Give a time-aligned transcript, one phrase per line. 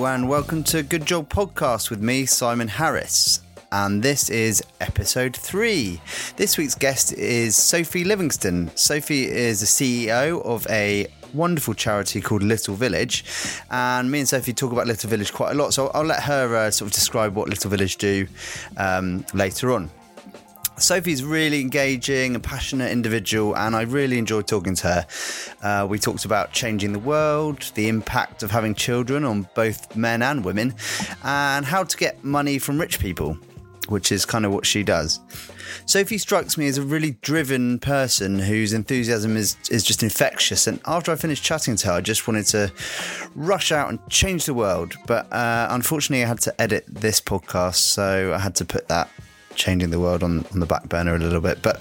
[0.00, 3.42] And welcome to Good Job Podcast with me, Simon Harris.
[3.72, 6.00] And this is episode three.
[6.36, 8.70] This week's guest is Sophie Livingstone.
[8.76, 13.24] Sophie is the CEO of a wonderful charity called Little Village.
[13.70, 15.74] And me and Sophie talk about Little Village quite a lot.
[15.74, 18.26] So I'll let her uh, sort of describe what Little Village do
[18.76, 19.90] um, later on.
[20.78, 25.06] Sophie's really engaging, a passionate individual, and I really enjoyed talking to her.
[25.62, 30.22] Uh, we talked about changing the world, the impact of having children on both men
[30.22, 30.74] and women,
[31.24, 33.36] and how to get money from rich people,
[33.88, 35.20] which is kind of what she does.
[35.86, 40.66] Sophie strikes me as a really driven person whose enthusiasm is, is just infectious.
[40.66, 42.72] And after I finished chatting to her, I just wanted to
[43.34, 44.94] rush out and change the world.
[45.06, 49.10] But uh, unfortunately, I had to edit this podcast, so I had to put that
[49.58, 51.60] changing the world on, on the back burner a little bit.
[51.60, 51.78] But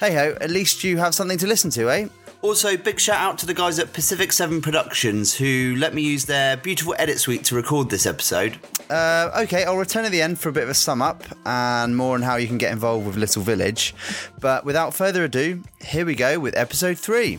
[0.00, 2.08] hey ho, at least you have something to listen to, eh?
[2.42, 6.24] Also, big shout out to the guys at Pacific Seven Productions who let me use
[6.24, 8.58] their beautiful edit suite to record this episode.
[8.90, 11.96] Uh, okay, I'll return at the end for a bit of a sum up and
[11.96, 13.94] more on how you can get involved with Little Village.
[14.40, 17.38] But without further ado, here we go with episode three.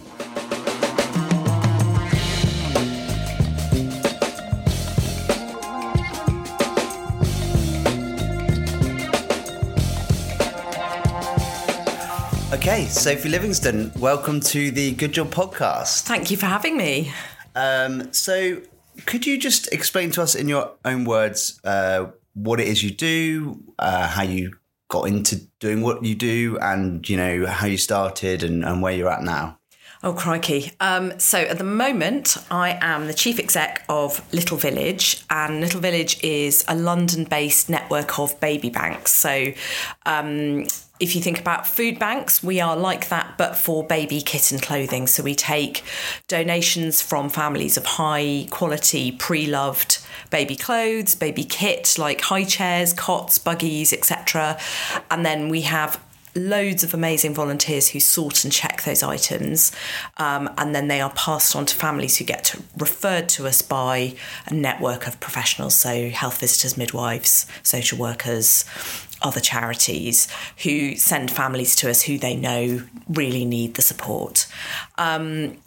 [12.65, 16.03] Okay, Sophie Livingstone, welcome to the Good Job podcast.
[16.03, 17.11] Thank you for having me.
[17.55, 18.61] Um, so,
[19.05, 22.05] could you just explain to us in your own words uh,
[22.35, 24.53] what it is you do, uh, how you
[24.87, 28.93] got into doing what you do, and you know how you started and, and where
[28.93, 29.59] you're at now?
[30.01, 30.71] Oh, crikey.
[30.79, 35.81] Um, so at the moment, I am the chief exec of Little Village, and Little
[35.81, 39.11] Village is a London based network of baby banks.
[39.11, 39.51] So
[40.05, 40.65] um,
[41.03, 45.05] if you think about food banks, we are like that, but for baby kitten clothing.
[45.05, 45.83] So we take
[46.29, 49.99] donations from families of high quality, pre loved
[50.29, 54.57] baby clothes, baby kit like high chairs, cots, buggies, etc.
[55.11, 56.01] And then we have
[56.35, 59.71] loads of amazing volunteers who sort and check those items
[60.17, 63.61] um, and then they are passed on to families who get to, referred to us
[63.61, 64.15] by
[64.47, 68.65] a network of professionals so health visitors midwives social workers
[69.23, 70.27] other charities
[70.63, 74.47] who send families to us who they know really need the support.
[74.97, 75.57] Um,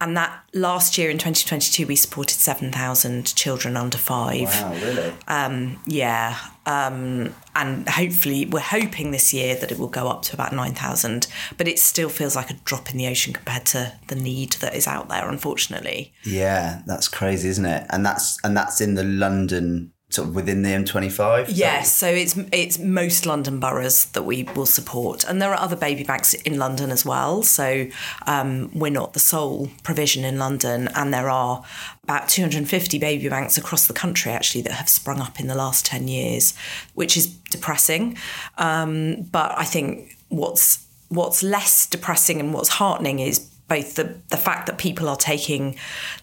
[0.00, 4.48] and that last year in 2022, we supported 7,000 children under five.
[4.48, 5.12] Wow, really?
[5.28, 6.38] Um, yeah.
[6.66, 11.26] Um, and hopefully, we're hoping this year that it will go up to about 9,000.
[11.56, 14.74] But it still feels like a drop in the ocean compared to the need that
[14.74, 16.12] is out there, unfortunately.
[16.24, 17.86] Yeah, that's crazy, isn't it?
[17.90, 21.46] And that's and that's in the London sort of within the M25?
[21.48, 25.76] Yes, so it's it's most London boroughs that we will support, and there are other
[25.76, 27.42] baby banks in London as well.
[27.42, 27.86] So
[28.26, 31.64] um, we're not the sole provision in London, and there are
[32.04, 35.86] about 250 baby banks across the country actually that have sprung up in the last
[35.86, 36.54] 10 years,
[36.94, 38.16] which is depressing.
[38.58, 44.36] Um, but I think what's what's less depressing and what's heartening is both the, the
[44.36, 45.76] fact that people are taking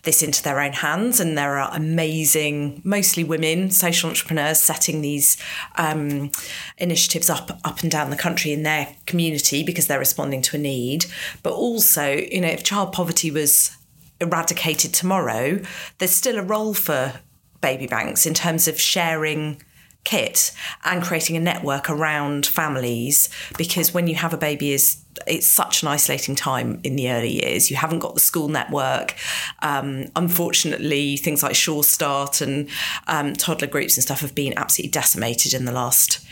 [0.03, 5.37] this into their own hands and there are amazing, mostly women, social entrepreneurs setting these
[5.77, 6.29] um,
[6.77, 10.59] initiatives up up and down the country in their community because they're responding to a
[10.59, 11.05] need.
[11.41, 13.77] But also, you know, if child poverty was
[14.19, 15.61] eradicated tomorrow,
[15.99, 17.13] there's still a role for
[17.61, 19.61] baby banks in terms of sharing
[20.07, 20.53] kit
[20.85, 25.81] and creating a network around families because when you have a baby is it's such
[25.81, 27.69] an isolating time in the early years.
[27.69, 29.15] You haven't got the school network.
[29.63, 32.69] Um, unfortunately, things like Sure Start and
[33.07, 36.25] um, toddler groups and stuff have been absolutely decimated in the last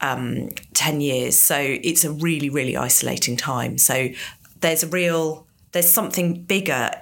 [0.00, 1.38] um, 10 years.
[1.38, 3.76] So it's a really, really isolating time.
[3.76, 4.08] So
[4.60, 6.92] there's a real, there's something bigger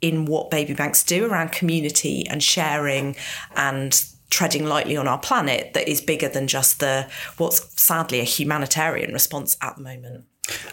[0.00, 3.16] in what baby banks do around community and sharing
[3.54, 8.24] and treading lightly on our planet that is bigger than just the what's sadly a
[8.24, 10.24] humanitarian response at the moment.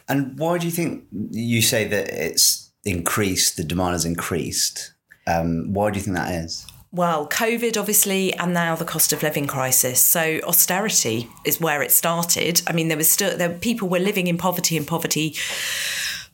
[0.08, 4.94] And why do you think you say that it's increased, the demand has increased?
[5.26, 6.66] Um, why do you think that is?
[6.92, 10.00] Well, COVID, obviously, and now the cost of living crisis.
[10.00, 12.62] So austerity is where it started.
[12.68, 15.36] I mean, there was still there people were living in poverty, and poverty.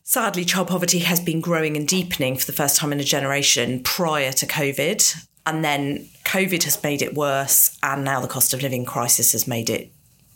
[0.04, 3.82] Sadly, child poverty has been growing and deepening for the first time in a generation
[3.84, 5.28] prior to COVID.
[5.50, 9.48] And then COVID has made it worse, and now the cost of living crisis has
[9.48, 9.92] made it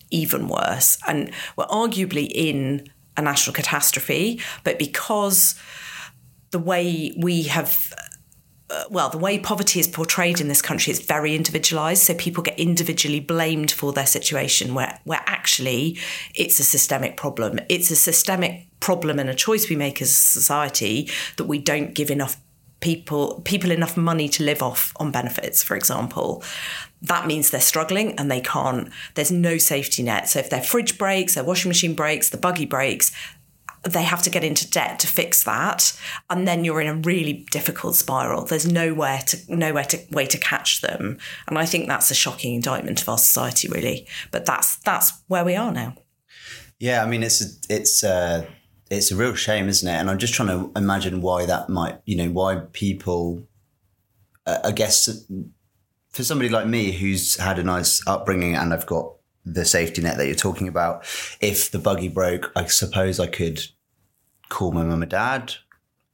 [0.09, 0.97] even worse.
[1.07, 5.53] And we're arguably in a national catastrophe, but because
[6.49, 7.93] the way we have
[8.71, 12.01] uh, well, the way poverty is portrayed in this country is very individualized.
[12.01, 15.99] So people get individually blamed for their situation, where, where actually
[16.33, 17.59] it's a systemic problem.
[17.69, 21.07] It's a systemic problem and a choice we make as a society
[21.37, 22.37] that we don't give enough
[22.83, 26.43] people people enough money to live off on benefits, for example,
[27.01, 28.89] that means they're struggling and they can't.
[29.15, 30.27] There's no safety net.
[30.27, 33.13] So if their fridge breaks, their washing machine breaks, the buggy breaks,
[33.83, 35.97] they have to get into debt to fix that.
[36.29, 38.43] And then you're in a really difficult spiral.
[38.43, 41.17] There's nowhere to nowhere to way to catch them.
[41.47, 44.07] And i think that's a shocking indictment of our society really.
[44.31, 45.95] But that's that's where we are now.
[46.79, 48.45] Yeah i mean it's it's uh
[48.93, 51.99] it's a real shame isn't it and i'm just trying to imagine why that might
[52.05, 53.45] you know why people
[54.45, 55.25] uh, i guess
[56.09, 59.13] for somebody like me who's had a nice upbringing and i've got
[59.45, 61.03] the safety net that you're talking about.
[61.41, 63.61] If the buggy broke, I suppose I could
[64.49, 65.55] call my mum and dad,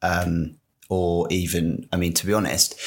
[0.02, 0.58] um,
[0.90, 2.80] or even, I mean, to be honest,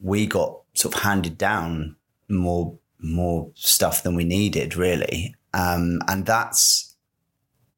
[0.00, 1.96] we got sort of handed down
[2.28, 6.96] more more stuff than we needed, really, um, and that's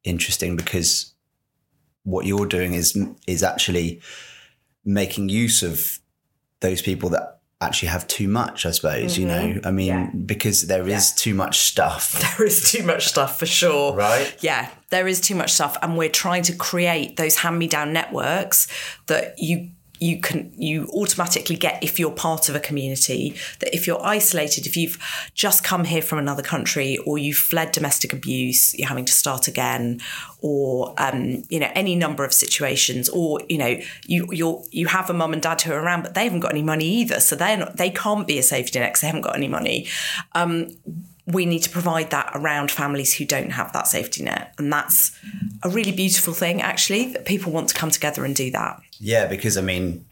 [0.03, 1.12] interesting because
[2.05, 4.01] what you're doing is is actually
[4.85, 5.99] making use of
[6.61, 9.21] those people that actually have too much, I suppose, mm-hmm.
[9.21, 9.61] you know.
[9.65, 10.11] I mean, yeah.
[10.27, 11.17] because there is yeah.
[11.17, 12.19] too much stuff.
[12.37, 13.95] There is too much stuff for sure.
[13.95, 14.37] Right?
[14.41, 15.77] Yeah, there is too much stuff.
[15.83, 18.69] And we're trying to create those hand me down networks
[19.07, 19.71] that you
[20.03, 24.67] you can you automatically get if you're part of a community that if you're isolated
[24.67, 24.99] if you've
[25.35, 29.49] just come here from another country or you've fled domestic abuse you're having to start
[29.49, 30.01] again
[30.41, 35.09] or um, you know any number of situations or you know you you you have
[35.09, 37.21] a mum and dad who are around but they haven't got any money either.
[37.21, 39.87] So they're not they can't be a safety net because they haven't got any money.
[40.33, 40.69] Um,
[41.27, 44.55] we need to provide that around families who don't have that safety net.
[44.59, 45.17] And that's
[45.63, 48.81] a really beautiful thing, actually, that people want to come together and do that.
[48.99, 50.05] Yeah, because I mean,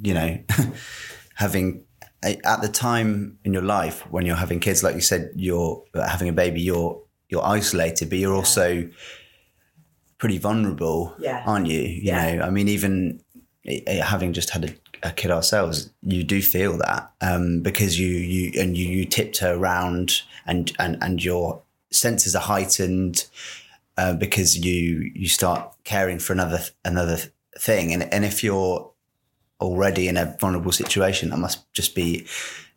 [0.00, 0.38] you know,
[1.34, 1.84] having
[2.22, 6.28] at the time in your life when you're having kids, like you said, you're having
[6.28, 8.88] a baby, you're you're isolated, but you're also
[10.18, 11.42] pretty vulnerable, yeah.
[11.46, 11.80] aren't you?
[11.80, 12.36] You yeah.
[12.36, 13.20] know, I mean, even
[13.66, 17.98] eh, eh, having just had a a kid ourselves, you do feel that um, because
[17.98, 23.26] you you and you, you tiptoe around and and and your senses are heightened
[23.96, 27.18] uh, because you you start caring for another another
[27.58, 28.90] thing, and and if you're
[29.60, 32.26] already in a vulnerable situation, that must just be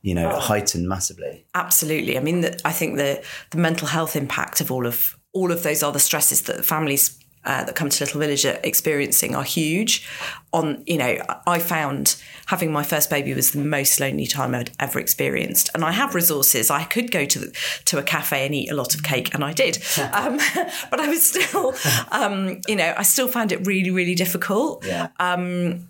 [0.01, 0.39] you know oh.
[0.39, 1.45] heightened massively.
[1.53, 5.51] Absolutely, I mean, the, I think the the mental health impact of all of all
[5.51, 9.43] of those other stresses that families uh, that come to Little Village are experiencing are
[9.43, 10.07] huge.
[10.53, 14.71] On you know, I found having my first baby was the most lonely time I'd
[14.79, 16.69] ever experienced, and I have resources.
[16.69, 19.43] I could go to the, to a cafe and eat a lot of cake, and
[19.43, 19.77] I did,
[20.13, 20.37] um,
[20.89, 21.73] but I was still,
[22.11, 24.85] um, you know, I still found it really, really difficult.
[24.85, 25.09] Yeah.
[25.19, 25.87] Um,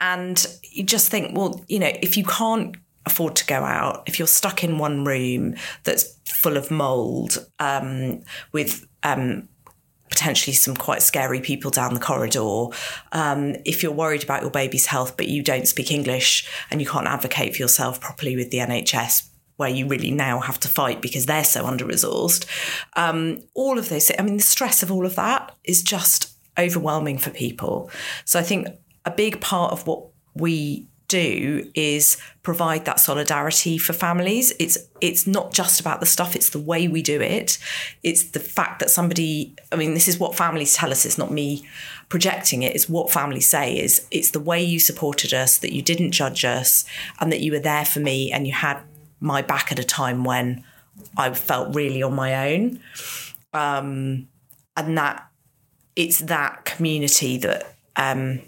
[0.00, 4.18] and you just think, well, you know, if you can't afford to go out, if
[4.18, 9.48] you're stuck in one room that's full of mold um, with um,
[10.08, 12.66] potentially some quite scary people down the corridor.
[13.12, 16.86] Um, if you're worried about your baby's health, but you don't speak English and you
[16.86, 21.02] can't advocate for yourself properly with the NHS, where you really now have to fight
[21.02, 22.46] because they're so under resourced.
[22.94, 27.18] Um, all of those, I mean, the stress of all of that is just overwhelming
[27.18, 27.90] for people.
[28.24, 28.68] So I think
[29.04, 34.52] a big part of what we do is provide that solidarity for families.
[34.58, 37.58] It's it's not just about the stuff, it's the way we do it.
[38.02, 41.32] It's the fact that somebody I mean, this is what families tell us, it's not
[41.32, 41.66] me
[42.08, 45.82] projecting it, it's what families say is it's the way you supported us, that you
[45.82, 46.84] didn't judge us,
[47.20, 48.80] and that you were there for me and you had
[49.20, 50.64] my back at a time when
[51.16, 52.80] I felt really on my own.
[53.52, 54.28] Um,
[54.76, 55.28] and that
[55.96, 58.40] it's that community that um,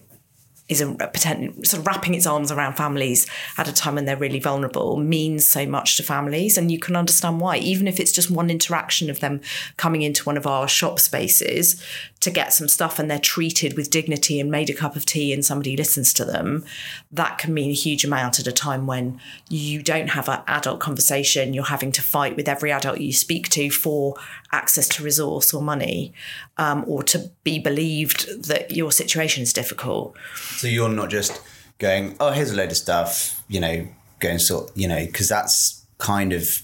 [0.71, 3.27] is a pretend, sort of wrapping its arms around families
[3.59, 6.57] at a time when they're really vulnerable means so much to families.
[6.57, 9.41] And you can understand why even if it's just one interaction of them
[9.77, 11.85] coming into one of our shop spaces
[12.21, 15.33] to get some stuff and they're treated with dignity and made a cup of tea
[15.33, 16.65] and somebody listens to them
[17.11, 20.79] that can mean a huge amount at a time when you don't have an adult
[20.79, 21.53] conversation.
[21.53, 24.15] You're having to fight with every adult you speak to for
[24.53, 26.13] access to resource or money
[26.59, 30.17] um, or to be believed that your situation is difficult
[30.57, 31.41] so you're not just
[31.81, 33.89] going, oh, here's a load of stuff, you know,
[34.21, 36.63] going sort, you know, because that's kind of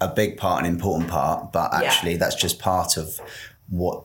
[0.00, 2.18] a big part, an important part, but actually yeah.
[2.18, 3.20] that's just part of
[3.68, 4.04] what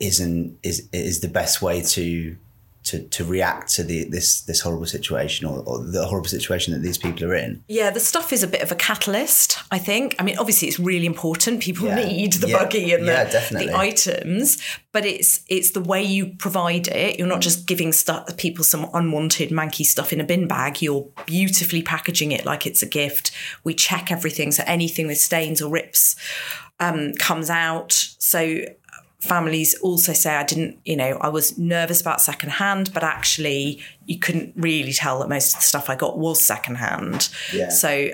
[0.00, 2.36] isn't is is the best way to
[2.88, 6.80] to, to react to the this this horrible situation or, or, the horrible situation that
[6.80, 7.62] these people are in.
[7.68, 10.16] Yeah, the stuff is a bit of a catalyst, I think.
[10.18, 11.60] I mean, obviously it's really important.
[11.60, 12.06] People yeah.
[12.06, 12.58] need the yeah.
[12.58, 17.18] buggy and yeah, the, the items, but it's it's the way you provide it.
[17.18, 20.80] You're not just giving stuff people some unwanted manky stuff in a bin bag.
[20.80, 23.32] You're beautifully packaging it like it's a gift.
[23.64, 26.16] We check everything, so anything with stains or rips
[26.80, 27.92] um, comes out.
[28.18, 28.60] So
[29.20, 34.18] families also say I didn't, you know, I was nervous about secondhand, but actually you
[34.18, 37.28] couldn't really tell that most of the stuff I got was secondhand.
[37.52, 37.70] Yeah.
[37.70, 38.10] So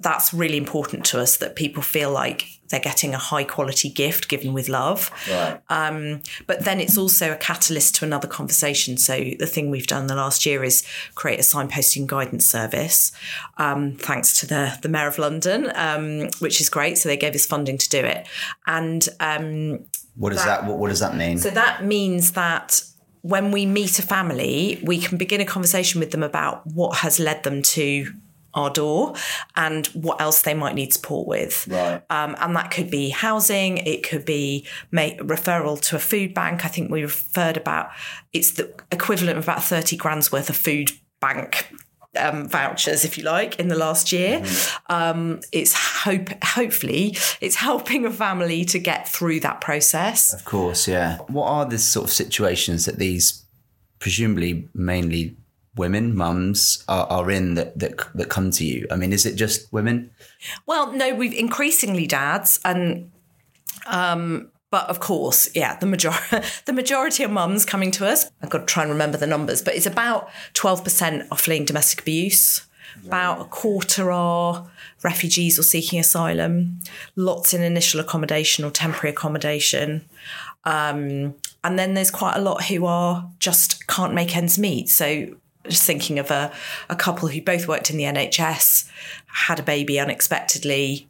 [0.00, 4.28] that's really important to us that people feel like they're getting a high quality gift
[4.28, 5.10] given with love.
[5.30, 5.60] Right.
[5.70, 8.98] Um, but then it's also a catalyst to another conversation.
[8.98, 13.12] So the thing we've done the last year is create a signposting guidance service,
[13.56, 16.98] um, thanks to the the Mayor of London, um, which is great.
[16.98, 18.26] So they gave us funding to do it,
[18.66, 19.86] and um,
[20.18, 21.38] what does that, what, what does that mean?
[21.38, 22.82] so that means that
[23.22, 27.18] when we meet a family, we can begin a conversation with them about what has
[27.18, 28.12] led them to
[28.54, 29.14] our door
[29.56, 31.68] and what else they might need support with.
[31.68, 32.02] Right.
[32.10, 36.64] Um, and that could be housing, it could be ma- referral to a food bank.
[36.64, 37.90] I think we referred about
[38.32, 41.68] it's the equivalent of about 30 grand's worth of food bank
[42.16, 44.44] um, vouchers, if you like, in the last year.
[44.88, 50.32] Um, it's hope, hopefully, it's helping a family to get through that process.
[50.32, 51.18] Of course, yeah.
[51.28, 53.44] What are the sort of situations that these
[53.98, 55.36] presumably mainly
[55.76, 58.86] women, mums, are, are in that, that that come to you?
[58.90, 60.10] I mean, is it just women?
[60.66, 63.10] Well, no, we've increasingly dads, and
[63.86, 68.30] um, but of course, yeah, the majority the majority of mums coming to us.
[68.42, 71.64] I've got to try and remember the numbers, but it's about twelve percent are fleeing
[71.64, 72.64] domestic abuse.
[73.06, 74.68] About a quarter are
[75.04, 76.80] refugees or seeking asylum.
[77.14, 80.04] Lots in initial accommodation or temporary accommodation.
[80.64, 84.88] Um, and then there's quite a lot who are just can't make ends meet.
[84.88, 85.36] So
[85.68, 86.52] just thinking of a,
[86.88, 88.88] a couple who both worked in the NHS,
[89.26, 91.07] had a baby unexpectedly,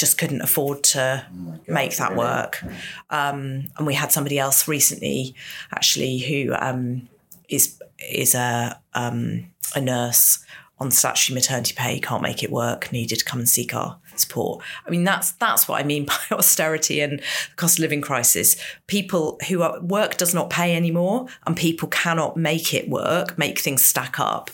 [0.00, 1.24] just couldn't afford to
[1.68, 2.64] make that work.
[3.10, 5.34] Um, and we had somebody else recently,
[5.72, 7.08] actually, who um,
[7.48, 10.44] is is a um, a nurse
[10.80, 14.64] on statutory maternity pay, can't make it work, needed to come and seek our support.
[14.86, 18.56] I mean, that's that's what I mean by austerity and the cost of living crisis.
[18.86, 23.58] People who are work does not pay anymore, and people cannot make it work, make
[23.58, 24.50] things stack up,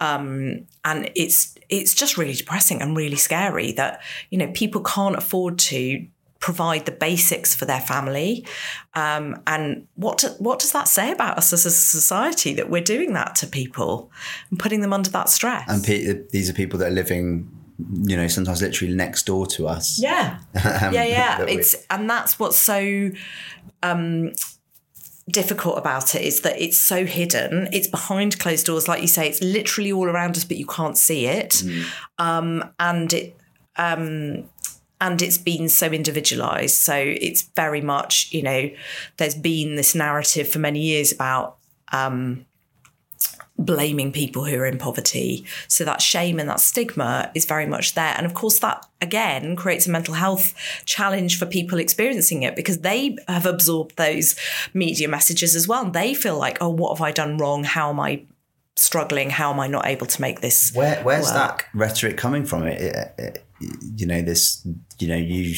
[0.00, 5.16] um, and it's it's just really depressing and really scary that you know people can't
[5.16, 6.06] afford to
[6.44, 8.46] provide the basics for their family.
[8.92, 12.82] Um, and what do, what does that say about us as a society that we're
[12.82, 14.12] doing that to people
[14.50, 15.64] and putting them under that stress?
[15.68, 17.50] And pe- these are people that are living,
[18.02, 19.98] you know, sometimes literally next door to us.
[19.98, 21.46] yeah, Um, yeah, yeah.
[21.48, 23.10] It's and that's what's so
[23.82, 24.32] um,
[25.30, 27.68] difficult about it is that it's so hidden.
[27.72, 29.28] It's behind closed doors, like you say.
[29.28, 31.50] It's literally all around us, but you can't see it.
[31.50, 31.84] Mm.
[32.18, 33.36] Um, and it
[33.76, 34.48] um,
[35.00, 36.76] and it's been so individualized.
[36.76, 38.70] So it's very much, you know,
[39.16, 41.56] there's been this narrative for many years about
[41.92, 42.46] um,
[43.56, 45.44] blaming people who are in poverty.
[45.68, 48.14] So that shame and that stigma is very much there.
[48.16, 50.54] And of course, that again creates a mental health
[50.86, 54.34] challenge for people experiencing it because they have absorbed those
[54.74, 55.84] media messages as well.
[55.84, 57.64] And They feel like, oh, what have I done wrong?
[57.64, 58.24] How am I
[58.76, 59.30] struggling?
[59.30, 60.72] How am I not able to make this?
[60.74, 61.34] Where, where's work?
[61.34, 62.66] that rhetoric coming from?
[62.66, 63.40] It, it, it-
[63.96, 64.66] you know, this,
[64.98, 65.54] you know, you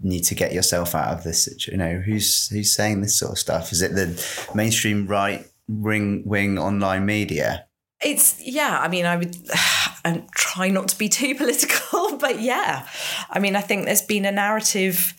[0.00, 1.46] need to get yourself out of this.
[1.66, 3.72] You know, who's who's saying this sort of stuff?
[3.72, 7.66] Is it the mainstream right ring wing online media?
[8.02, 8.80] It's yeah.
[8.80, 9.36] I mean, I would
[10.04, 12.86] and try not to be too political, but yeah.
[13.30, 15.14] I mean, I think there's been a narrative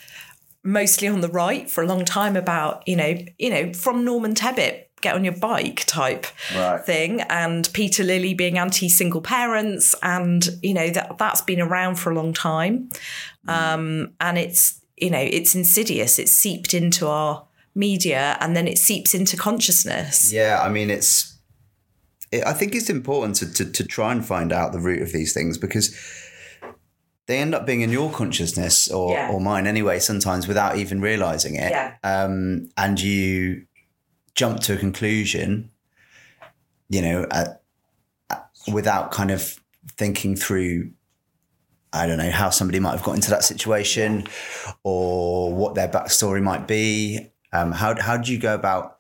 [0.64, 4.36] mostly on the right for a long time about you know you know from Norman
[4.36, 6.80] Tebbit get on your bike type Right.
[6.86, 11.96] thing and Peter Lilley being anti single parents and you know that that's been around
[11.96, 12.90] for a long time
[13.48, 18.78] um, and it's you know it's insidious it's seeped into our media and then it
[18.78, 21.38] seeps into consciousness Yeah, I mean, it's.
[22.32, 25.12] It, I think it's important to, to to try and find out the root of
[25.12, 25.96] these things because
[27.28, 29.32] they end up being in your consciousness or Yeah.
[29.32, 30.00] or mine anyway.
[30.00, 31.72] Sometimes without even realizing it.
[31.72, 31.96] Yeah.
[32.04, 33.66] Um, and you
[34.36, 35.72] jump to a conclusion,
[36.90, 37.28] you know,
[38.72, 39.60] without kind of
[39.98, 40.92] thinking through.
[41.94, 44.26] I don't know how somebody might have got into that situation,
[44.84, 47.31] or what their backstory might be.
[47.54, 48.98] Um, how how do you go about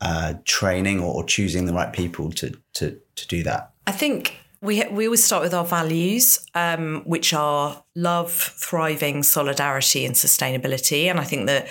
[0.00, 3.72] uh, training or choosing the right people to to to do that?
[3.86, 10.04] I think we we always start with our values, um, which are love, thriving, solidarity,
[10.04, 11.04] and sustainability.
[11.10, 11.68] And I think that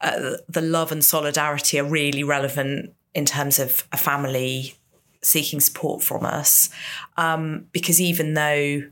[0.00, 4.74] uh, the love and solidarity are really relevant in terms of a family
[5.22, 6.70] seeking support from us,
[7.16, 8.82] um, because even though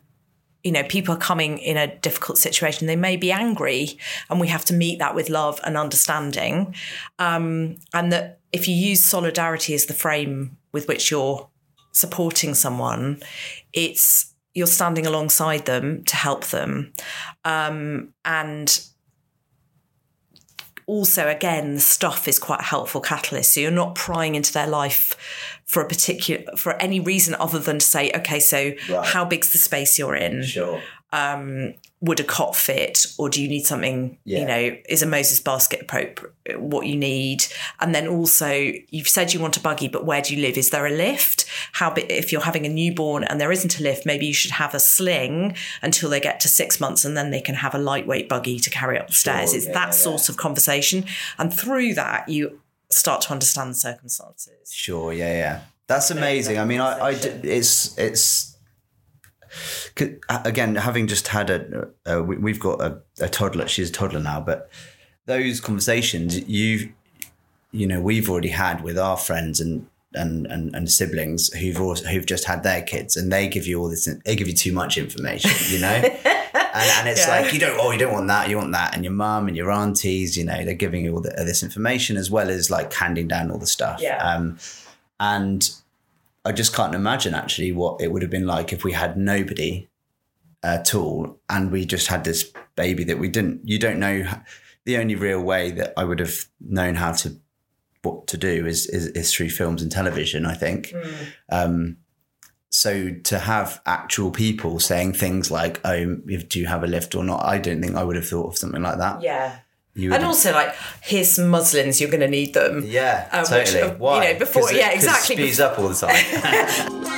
[0.66, 3.96] you know people are coming in a difficult situation, they may be angry,
[4.28, 6.75] and we have to meet that with love and understanding,
[7.20, 11.49] um, and that if you use solidarity as the frame with which you're
[11.92, 13.23] supporting someone,
[13.73, 16.92] it's you're standing alongside them to help them,
[17.44, 18.80] um, and
[20.87, 23.52] also, again, the stuff is quite a helpful catalyst.
[23.52, 25.16] So you're not prying into their life
[25.64, 29.05] for a particular for any reason other than to say, okay, so Right.
[29.07, 30.45] how big's the space you're in?
[30.45, 30.81] Sure.
[31.12, 34.40] Um, would a cot fit or do you need something Yeah.
[34.40, 37.46] you know is a moses basket appropriate what you need
[37.80, 38.50] and then also
[38.90, 41.46] you've said you want a buggy but where do you live is there a lift
[41.72, 44.74] how if you're having a newborn and there isn't a lift maybe you should have
[44.74, 48.28] a sling until they get to six months and then they can have a lightweight
[48.28, 49.90] buggy to carry up the stairs it's yeah, that yeah.
[49.92, 51.04] sort of conversation
[51.38, 52.60] and through that you
[52.90, 55.60] start to understand the circumstances Sure, yeah, yeah.
[55.86, 56.58] That's amazing.
[56.58, 58.55] I mean, i, I it's it's
[60.30, 63.66] again having just had a, a we- we've got a, a toddler.
[63.68, 64.70] She's a toddler now, but
[65.26, 66.92] those conversations you
[67.72, 69.86] you know we've already had with our friends and.
[70.14, 73.78] And, and, and siblings who've also, who've just had their kids and they give you
[73.78, 77.40] all this they give you too much information you know and, and it's Yeah.
[77.42, 79.54] like you don't oh you don't want that you want that and your mum and
[79.54, 82.94] your aunties you know they're giving you all the, this information as well as like
[82.94, 84.16] handing down all the stuff Yeah.
[84.26, 84.56] um,
[85.20, 85.68] and
[86.46, 89.88] I just can't imagine actually what it would have been like if we had nobody
[90.62, 93.62] at all and we just had this baby that we didn't.
[93.64, 94.24] You don't know.
[94.84, 97.36] The only real way that I would have known how to
[98.02, 100.46] what to do is is, is through films and television.
[100.46, 100.94] I think.
[101.50, 101.96] Um,
[102.70, 107.24] so to have actual people saying things like, "Oh, do you have a lift or
[107.24, 109.22] not?" I don't think I would have thought of something like that.
[109.22, 109.58] yeah
[109.98, 113.48] You and also like here's some muslins you're going to need them Yeah, Um, which,
[113.48, 113.80] totally.
[113.82, 114.32] uh, you Why?
[114.32, 116.16] know, before- it- yeah, exactly, It speeds up all the time.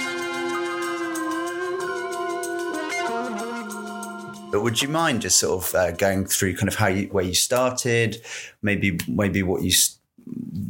[4.51, 7.25] but would you mind just sort of uh, going through kind of how you where
[7.25, 8.23] you started,
[8.63, 9.73] maybe maybe what you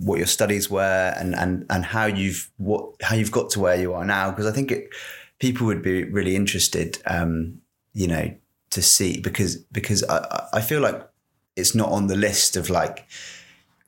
[0.00, 3.76] what your studies were, and and and how you've what how you've got to where
[3.80, 4.30] you are now?
[4.30, 4.88] Because I think it,
[5.38, 7.60] people would be really interested, um,
[7.92, 8.34] you know,
[8.70, 11.00] to see because because I- I feel like
[11.58, 13.06] it's not on the list of like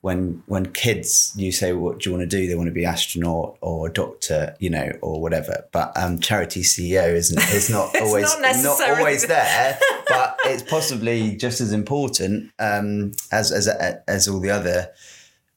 [0.00, 2.46] when when kids you say what do you want to do?
[2.46, 5.66] They want to be astronaut or doctor you know or whatever.
[5.72, 9.78] But um charity ceo isn't is not always not necessarily- always there
[10.08, 13.68] but it's possibly just as important um as as
[14.08, 14.88] as all the other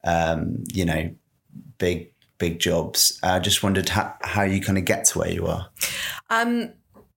[0.04, 1.14] um you know
[1.78, 3.20] big big jobs.
[3.24, 5.70] I just wondered how, how you kind of get to where you are.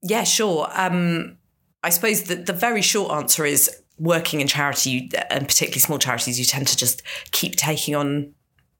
[0.03, 0.69] Yeah, sure.
[0.73, 1.39] Um,
[1.83, 5.99] I suppose that the very short answer is working in charity, you, and particularly small
[5.99, 8.35] charities, you tend to just keep taking on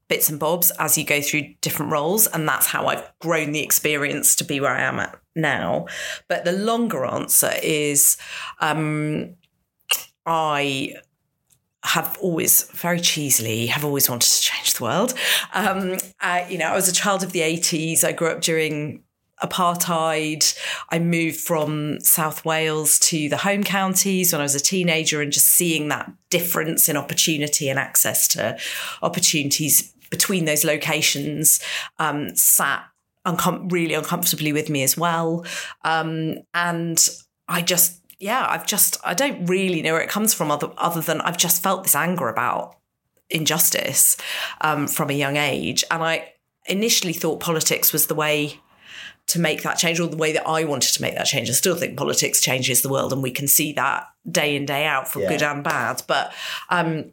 [0.09, 2.27] bits and bobs as you go through different roles.
[2.27, 5.87] And that's how I've grown the experience to be where I am at now.
[6.29, 8.17] But the longer answer is
[8.61, 9.35] um,
[10.25, 10.95] I
[11.87, 15.15] have always very cheesily have always wanted to change the world.
[15.55, 18.03] Um, I, you know, I was a child of the 80s.
[18.03, 19.05] I grew up during
[19.43, 20.57] apartheid.
[20.91, 25.33] I moved from South Wales to the home counties when I was a teenager and
[25.33, 28.59] just seeing that difference in opportunity and access to
[29.03, 31.61] opportunities between those locations
[31.99, 32.85] um, sat
[33.27, 35.45] uncom- really uncomfortably with me as well.
[35.85, 37.09] Um, and
[37.49, 41.01] I just, yeah, I've just, I don't really know where it comes from other, other
[41.01, 42.77] than I've just felt this anger about
[43.29, 44.17] injustice
[44.61, 45.85] um, from a young age.
[45.91, 46.33] And I
[46.67, 48.61] initially thought politics was the way
[49.29, 51.51] to make that change or the way that I wanted to make that change.
[51.51, 54.85] I still think politics changes the world and we can see that day in, day
[54.85, 55.31] out for Yeah.
[55.31, 56.03] good and bad.
[56.07, 56.33] But
[56.71, 57.13] um,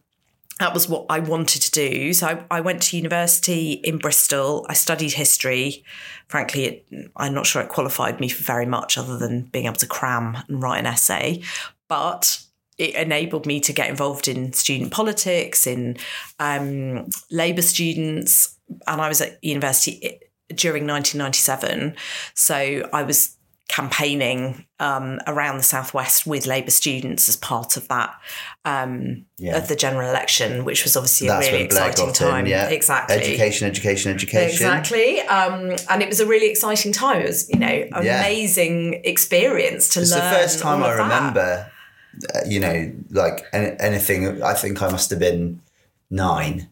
[0.60, 2.14] that was what I wanted to do.
[2.14, 4.66] So I, I went to university in Bristol.
[4.70, 5.84] I studied history.
[6.28, 9.76] Frankly, it, I'm not sure it qualified me for very much other than being able
[9.78, 11.42] to cram and write an essay.
[11.90, 12.44] But
[12.78, 15.98] it enabled me to get involved in student politics, in
[16.40, 18.58] um, Labour students.
[18.88, 20.20] And I was at university
[20.56, 21.96] during 1997.
[22.34, 23.38] So I was
[23.70, 28.14] campaigning um, around the southwest with Labour students as part of that
[28.66, 29.58] um, Yeah.
[29.58, 32.46] of the general election, which was obviously that's a really exciting time.
[32.46, 33.16] in yeah Exactly.
[33.16, 35.22] education education education Exactly.
[35.22, 37.22] Um, and it was a really exciting time.
[37.22, 38.20] It was, you know, an Yeah.
[38.20, 40.04] amazing experience to learn.
[40.04, 41.72] It's the first time I remember,
[42.36, 44.44] uh, you know, like anything.
[44.44, 45.62] I think I must have been
[46.12, 46.70] nine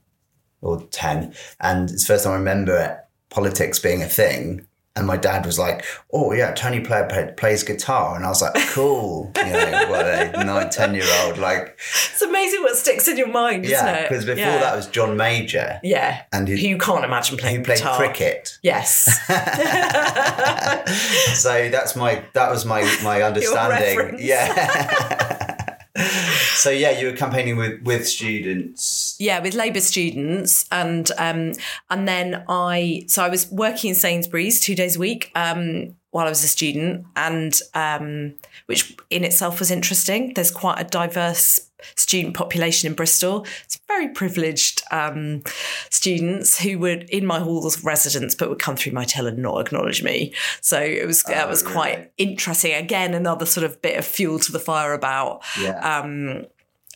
[0.62, 1.34] or 10.
[1.62, 4.68] And it's the first time I remember politics being a thing.
[4.94, 8.42] And my dad was like, "Oh yeah, Tony Blair play, plays guitar," and I was
[8.42, 11.80] like, "Cool," you know, what a nine, ten year old like,
[12.12, 14.10] It's amazing what sticks in your mind, isn't yeah, it?
[14.10, 14.58] because before Yeah.
[14.60, 16.24] that was John Major, Yeah.
[16.34, 17.96] and who you can't imagine playing he played guitar.
[17.96, 18.58] cricket.
[18.64, 19.06] Yes.
[21.40, 24.18] so that's my that was my my understanding.
[24.20, 25.51] Yeah.
[25.98, 29.16] So yeah, you were campaigning with with students.
[29.20, 31.54] yeah, with Labour students, and um,
[31.90, 36.26] and then I so I was working in Sainsbury's two days a week, um, while
[36.26, 38.36] I was a student, and um,
[38.68, 40.34] which in itself was interesting.
[40.34, 41.60] There's quite a diverse
[41.96, 43.46] student population in Bristol.
[43.64, 45.42] It's very privileged um,
[45.90, 49.40] students who were in my halls of residence, but would come through my till and
[49.40, 50.34] not acknowledge me.
[50.62, 51.74] So it was that Oh, was really?
[51.74, 52.74] quite interesting.
[52.74, 55.80] Again, another sort of bit of fuel to the fire about Yeah.
[56.00, 56.46] um,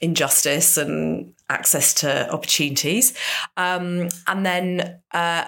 [0.01, 3.13] injustice and access to opportunities.
[3.57, 5.45] Um, and then uh,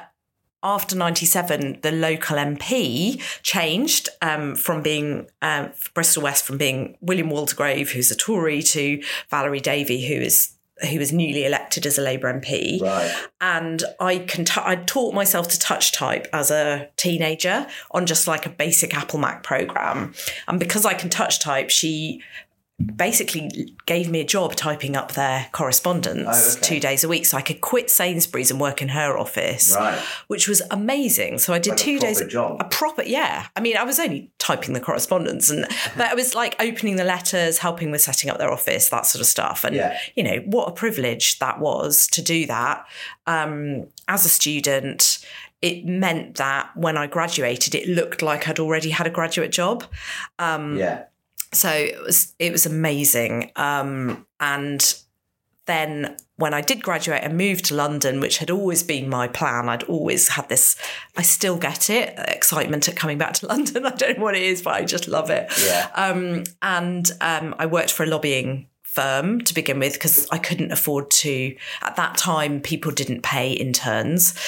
[0.67, 7.30] after 97, the local MP changed um, from being um, Bristol West from being William
[7.30, 10.53] Waldegrave, who's a Tory, to Valerie Davey, who is
[10.91, 13.12] who was newly elected as a Labour MP right.
[13.41, 18.27] and I can t- I taught myself to touch type as a teenager on just
[18.27, 20.13] like a basic Apple Mac program,
[20.47, 22.21] and because I can touch type, she
[22.96, 26.62] basically gave me a job typing up their correspondence Oh, okay.
[26.76, 29.98] two days a week, so I could quit Sainsbury's and work in her office, Right.
[30.28, 31.40] which was amazing.
[31.40, 32.58] So I did Like a two days proper job.
[32.60, 33.48] a proper yeah.
[33.56, 35.66] I mean, I was only typing the correspondence, and
[35.98, 39.22] but I was like opening the letters, helping with setting up their office, that sort
[39.22, 39.98] of stuff, and Yeah.
[40.16, 42.86] you know what a privilege that was to do that
[43.26, 45.20] um, as a student.
[45.63, 49.84] It meant that when I graduated, it looked like I'd already had a graduate job.
[50.38, 51.06] Um, yeah.
[51.54, 55.02] So it was it was amazing um and
[55.68, 59.70] then when I did graduate and moved to London, which had always been my plan,
[59.70, 60.76] I'd always had this,
[61.18, 63.86] I still get it, excitement at coming back to London.
[63.86, 65.52] I don't know what it is, but I just love it.
[65.66, 65.90] Yeah.
[65.94, 70.72] Um, and um, I worked for a lobbying firm to begin with because I couldn't
[70.72, 71.56] afford to.
[71.82, 74.40] At that time, people didn't pay interns.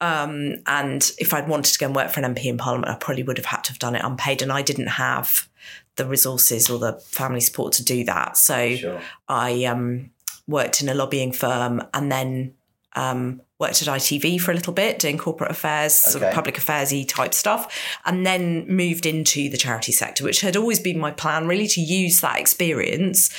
[0.00, 2.96] Um, and if I'd wanted to go and work for an MP in Parliament, I
[2.96, 4.42] probably would have had to have done it unpaid.
[4.42, 5.48] And I didn't have
[5.98, 8.36] the resources or the family support to do that.
[8.38, 9.00] So Sure.
[9.28, 10.10] I um,
[10.46, 12.54] worked in a lobbying firm and then
[12.96, 16.34] um, worked at ITV for a little bit, doing corporate affairs, sort of Okay.
[16.34, 17.62] public affairsy type stuff,
[18.06, 21.80] and then moved into the charity sector, which had always been my plan, really, to
[21.80, 23.30] use that experience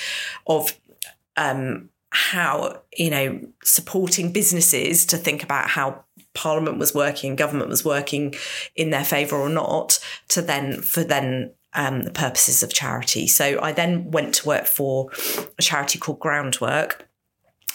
[0.45, 0.77] of
[1.35, 7.83] um, how you know supporting businesses to think about how Parliament was working, government was
[7.83, 8.35] working
[8.75, 13.27] in their favour or not, to then for then um, the purposes of charity.
[13.27, 15.09] So I then went to work for
[15.57, 17.07] a charity called Groundwork,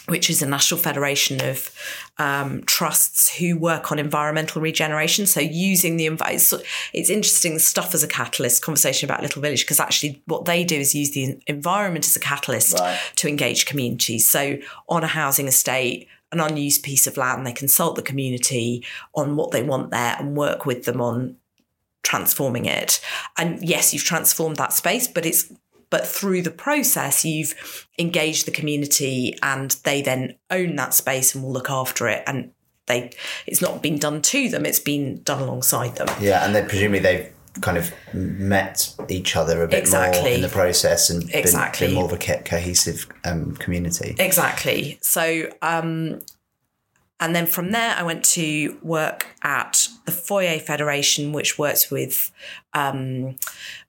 [0.07, 1.71] which is a national federation of
[2.19, 5.27] um, trusts who work on environmental regeneration.
[5.27, 6.53] So using the it's,
[6.93, 8.63] it's interesting stuff as a catalyst.
[8.63, 12.21] Conversation about Little Village because actually what they do is use the environment as a
[12.21, 12.99] catalyst Right.
[13.17, 14.29] to engage communities.
[14.29, 16.09] So on a housing estate.
[16.33, 20.37] An unused piece of land, they consult the community on what they want there and
[20.37, 21.37] work with them on
[22.05, 23.01] transforming it.
[23.37, 25.53] And yes, you've transformed that space, but it's
[25.91, 31.45] but through the process you've engaged the community and they then own that space and
[31.45, 32.51] will look after it and
[32.87, 33.11] they
[33.47, 36.09] it's not been done to them, it's been done alongside them.
[36.21, 40.49] Yeah, and then presumably they've kind of met each other a bit more in the
[40.49, 41.87] process and been- Exactly.
[41.87, 44.17] been, more of a cohesive um, community.
[44.19, 44.99] Exactly.
[45.03, 46.21] So, um,
[47.25, 52.31] and then from there, I went to work at the Foyer Federation, which works with
[52.75, 53.37] um,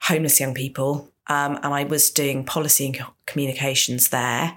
[0.04, 1.12] homeless young people.
[1.28, 4.56] Um, and I was doing policy and communications there.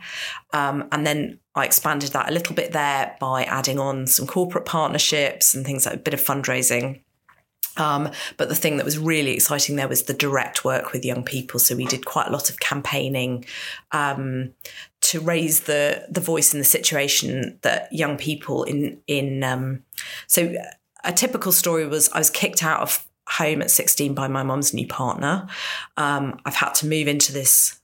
[0.52, 4.64] Um, and then I expanded that a little bit there by adding on some corporate
[4.64, 7.00] partnerships and things like a bit of fundraising.
[7.76, 11.22] Um, but the thing that was really exciting there was the direct work with young
[11.22, 11.60] people.
[11.60, 13.44] So we did quite a lot of campaigning
[13.92, 14.52] um,
[15.02, 19.84] to raise the the voice in the situation that young people in in um,
[20.26, 20.54] so
[21.04, 24.74] a typical story was I was kicked out of home at 16 by my mum's
[24.74, 25.46] new partner.
[25.96, 27.78] Um, I've had to move into this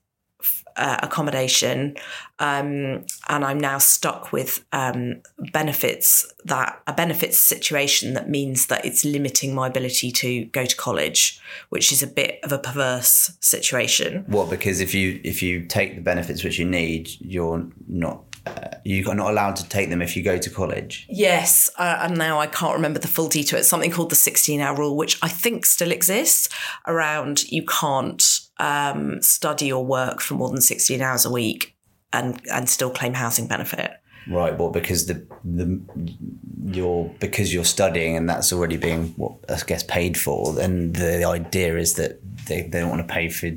[0.76, 1.96] uh, accommodation,
[2.38, 8.84] um, and I'm now stuck with um, benefits that a benefits situation that means that
[8.84, 13.36] it's limiting my ability to go to college, which is a bit of a perverse
[13.40, 14.24] situation.
[14.26, 14.50] What?
[14.50, 19.14] Because if you if you take the benefits which you need, you're not uh, you're
[19.14, 21.06] not allowed to take them if you go to college.
[21.08, 23.58] Yes, uh, and now I can't remember the full detail.
[23.58, 26.48] It's something called the 16 hour rule, which I think still exists
[26.86, 31.76] around you can't um, study or work for more than 16 hours a week
[32.12, 33.92] and, and still claim housing benefit.
[34.26, 35.82] Right, well, because the the
[36.64, 40.54] you're because you're studying and that's already being what I guess paid for.
[40.54, 43.50] Then the idea is that they, they don't want to pay for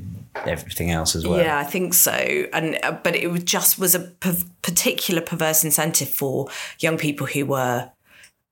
[0.46, 1.40] everything else as well.
[1.40, 2.12] Yeah, I think so.
[2.52, 6.48] And uh, but it was just was a p- particular perverse incentive for
[6.80, 7.90] young people who were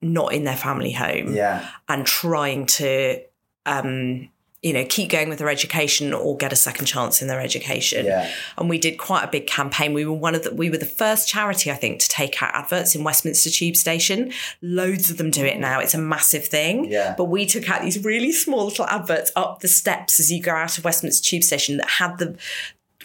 [0.01, 1.35] not in their family home.
[1.35, 1.69] Yeah.
[1.87, 3.21] and trying to
[3.67, 4.31] um
[4.67, 8.05] you know, keep going with their education or get a second chance in their education.
[8.05, 8.29] Yeah.
[8.59, 9.95] And we did quite a big campaign.
[9.95, 12.53] We were one of the we were the first charity, I think, to take out
[12.53, 14.33] adverts in Westminster Tube Station.
[14.63, 15.79] Loads of them do it now.
[15.79, 16.91] It's a massive thing.
[16.91, 17.15] Yeah.
[17.17, 20.51] But we took out these really small little adverts up the steps as you go
[20.51, 22.37] out of Westminster Tube Station that had the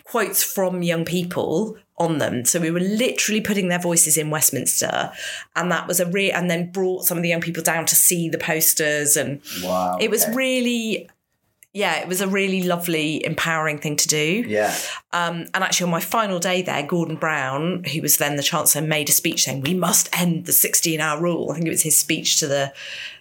[0.04, 2.44] quotes from young people on them.
[2.44, 5.12] So we were literally putting their voices in Westminster,
[5.56, 6.34] and that was a real.
[6.34, 10.00] And then brought some of the young people down to see the posters, and Wow.
[10.02, 10.34] it was okay.
[10.34, 11.10] really,
[11.74, 14.44] yeah, it was a really lovely, empowering thing to do.
[14.46, 14.76] Yeah.
[15.14, 18.82] Um, and actually, on my final day there, Gordon Brown, who was then the chancellor,
[18.82, 21.50] made a speech saying we must end the 16-hour rule.
[21.50, 22.74] I think it was his speech to the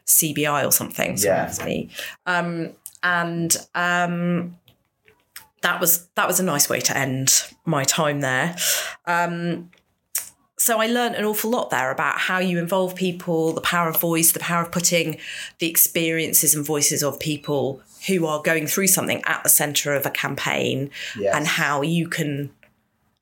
[0.06, 1.16] CBI or something.
[1.16, 1.52] So Yeah.
[1.64, 1.90] me.
[2.26, 2.70] Um,
[3.04, 4.56] and um,
[5.62, 8.56] that was that was a nice way to end my time there.
[9.06, 9.70] Um,
[10.58, 13.98] so I learned an awful lot there about how you involve people, the power of
[13.98, 15.16] voice, the power of putting
[15.58, 20.06] the experiences and voices of people who are going through something at the center of
[20.06, 21.34] a campaign Yes.
[21.34, 22.50] and how you can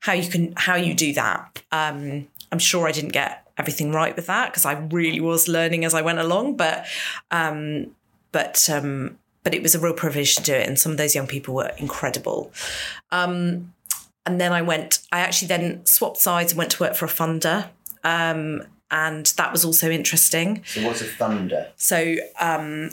[0.01, 1.61] how you can how you do that.
[1.71, 5.83] Um, I'm sure I didn't get everything right with that because I really was learning
[5.85, 6.85] as I went along, but
[7.31, 7.87] um,
[8.31, 11.15] but um, but it was a real privilege to do it, and some of those
[11.15, 12.51] young people were incredible.
[13.11, 13.73] Um,
[14.25, 14.99] and then I went.
[15.11, 17.69] I actually then swapped sides and went to work for a funder.
[18.03, 20.63] Um, and that was also interesting.
[20.65, 21.71] So what's a thunder?
[21.75, 22.89] So, um,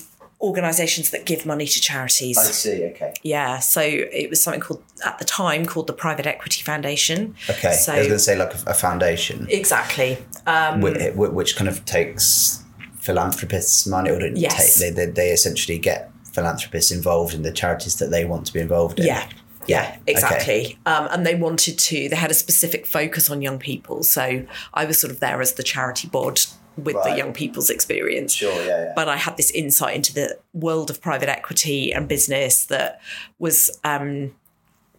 [0.47, 2.39] organisations that give money to charities.
[2.39, 2.85] I see.
[2.87, 3.13] Okay.
[3.23, 7.35] Yeah, so it was something called at the time called the Private Equity Foundation.
[7.51, 7.73] Okay.
[7.73, 10.19] So I was going to say like a, a foundation, exactly.
[10.47, 12.63] Um, which, which kind of takes
[13.01, 14.79] philanthropists' money, or don't Yes.
[14.79, 18.53] take, they, they they essentially get philanthropists involved in the charities that they want to
[18.53, 19.07] be involved in.
[19.07, 19.29] yeah.
[19.69, 20.79] Yeah, exactly.
[20.87, 24.05] Um, and they wanted to, they had a specific focus on young people.
[24.05, 26.39] So I was sort of there as the charity board
[26.77, 27.11] with Right.
[27.13, 28.33] the young people's experience.
[28.35, 28.53] Sure.
[28.53, 28.67] Yeah.
[28.67, 28.93] yeah.
[28.95, 33.01] But I had this insight into the world of private equity and business that
[33.39, 34.35] was um,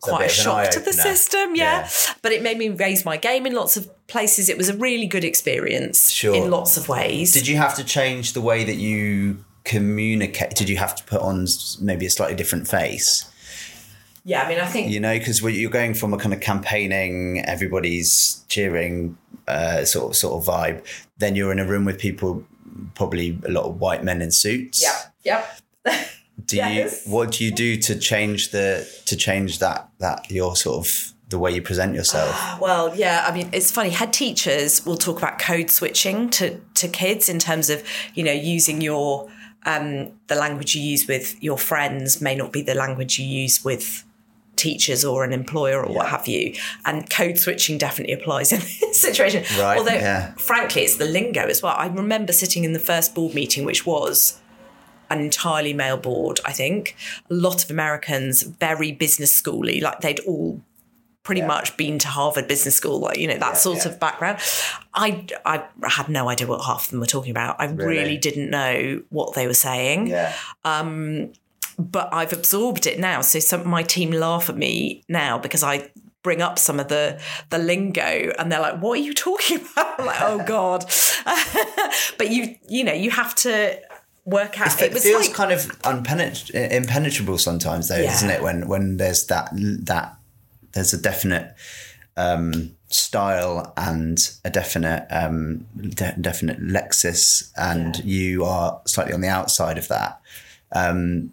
[0.02, 1.56] quite a, an shock to the system.
[1.56, 1.82] Yeah.
[1.82, 1.90] Yeah.
[2.22, 4.50] But it made me raise my game in lots of places.
[4.50, 6.36] It was a really good experience Sure.
[6.36, 7.34] in lots of ways.
[7.34, 10.56] Did you have to change the way that you communicate?
[10.56, 11.46] Did you have to put on
[11.82, 13.26] maybe a slightly different face?
[14.28, 17.40] Yeah, I mean, I think You know, because you're going from a kind of campaigning,
[17.46, 20.86] everybody's cheering uh, sort of sort of vibe.
[21.18, 22.44] Then you're in a room with people,
[22.94, 24.84] probably a lot of white men in suits.
[24.84, 25.44] yeah,
[25.86, 25.96] yeah.
[26.46, 27.06] Do Yes.
[27.06, 27.12] you?
[27.14, 31.40] What do you do to change the to change that that your sort of the
[31.40, 32.36] way you present yourself?
[32.62, 33.92] Well, yeah, I mean, it's funny.
[33.92, 37.82] Head teachers will talk about code switching to to kids in terms of
[38.14, 39.30] you know using your
[39.66, 43.64] um, the language you use with your friends may not be the language you use
[43.64, 44.04] with
[44.58, 46.54] teachers or an employer or what have you.
[46.86, 49.44] And code switching definitely applies in this situation.
[49.60, 50.34] Right, Although, yeah.
[50.36, 51.76] frankly, it's the lingo as well.
[51.78, 54.40] I remember sitting in the first board meeting, which was
[55.10, 56.96] an entirely male board, I think.
[57.30, 60.62] A lot of Americans, very business schooly, like they'd all
[61.24, 63.92] pretty much been to Harvard Business School, like, you know, that sort yeah.
[63.92, 64.40] of background.
[64.94, 67.58] I, I had no idea what half of them were talking about.
[67.60, 68.18] I really, Really?
[68.18, 70.34] didn't know what they were saying Yeah.
[70.64, 71.34] Um,
[71.78, 73.22] but I've absorbed it now.
[73.22, 75.90] So some my team laugh at me now because I
[76.24, 80.00] bring up some of the the lingo and they're like, "What are you talking about?"
[80.00, 80.86] I'm like, "Oh God!"
[82.18, 83.80] but you you know you have to
[84.26, 84.82] work out.
[84.82, 88.14] It, It was feels like kind of unpenet- impenetrable sometimes, though, Yeah.
[88.14, 88.42] isn't it?
[88.42, 90.16] When when there's that that
[90.74, 91.54] there's a definite
[92.18, 99.30] um, style and a definite um, de- definite lexis, and you are slightly on the
[99.30, 100.20] outside of that.
[100.74, 101.32] Um,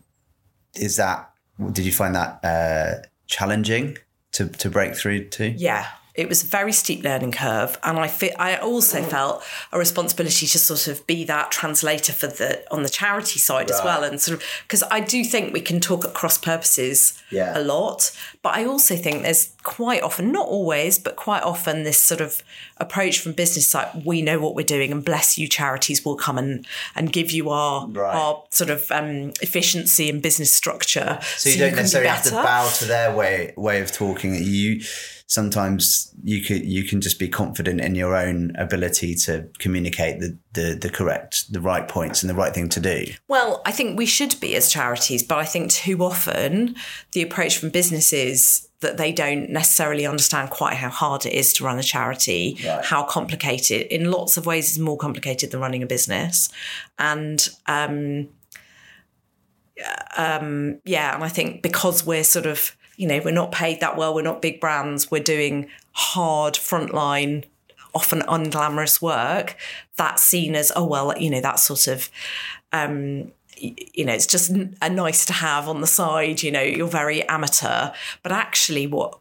[0.76, 1.30] is that?
[1.72, 3.98] Did you find that uh, challenging
[4.32, 5.48] to to break through to?
[5.50, 5.87] yeah.
[6.14, 10.46] It was a very steep learning curve, and I fe- I also felt a responsibility
[10.46, 14.20] to sort of be that translator for the on the charity side as well, and
[14.20, 17.59] sort of because I do think we can talk at cross purposes Yeah.
[17.59, 21.98] a lot, but I also think there's quite often, not always, but quite often this
[22.00, 22.42] sort of
[22.77, 24.03] approach from business side.
[24.05, 27.50] We know what we're doing, and bless you, charities will come and and give you
[27.50, 28.14] our Right.
[28.14, 31.18] our sort of um, efficiency and business structure.
[31.37, 34.35] So you can don't be necessarily have to bow to their way way of talking.
[34.40, 34.81] You
[35.26, 40.37] sometimes you could you can just be confident in your own ability to communicate the,
[40.52, 43.04] the the correct the right points and the right thing to do.
[43.28, 46.76] Well, I think we should be as charities, but I think too often
[47.12, 51.54] the approach from business is that they don't necessarily understand quite how hard it is
[51.54, 52.84] to run a charity, Right.
[52.84, 56.50] how complicated, in lots of ways, is more complicated than running a business.
[56.98, 58.28] And um,
[60.16, 63.96] um, yeah, and I think because we're sort of, you know, we're not paid that
[63.96, 67.44] well, we're not big brands, we're doing hard frontline,
[67.94, 69.57] often unglamorous work,
[69.96, 72.11] that's seen as, oh, well, you know, that's sort of
[72.72, 74.50] um, you know, it's just
[74.83, 76.42] a nice to have on the side.
[76.42, 79.18] You know, you're very amateur, but actually, what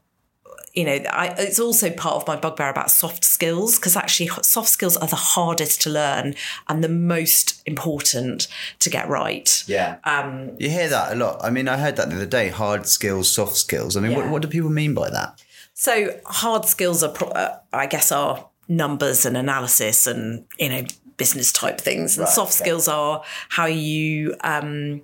[0.74, 4.70] you know, I, it's also part of my bugbear about soft skills because actually, soft
[4.70, 6.34] skills are the hardest to learn
[6.68, 8.48] and the most important
[8.80, 9.64] to get right.
[9.68, 9.98] Yeah.
[10.04, 11.40] Um, you hear that a lot.
[11.44, 13.96] I mean, I heard that the other day hard skills, soft skills.
[13.96, 14.18] I mean, yeah.
[14.18, 15.44] what, what do people mean by that?
[15.76, 20.86] So, hard skills are, uh, I guess, are numbers and analysis and, you know,
[21.18, 22.18] business type things.
[22.18, 22.64] And right, soft okay.
[22.64, 25.04] skills are how you, um,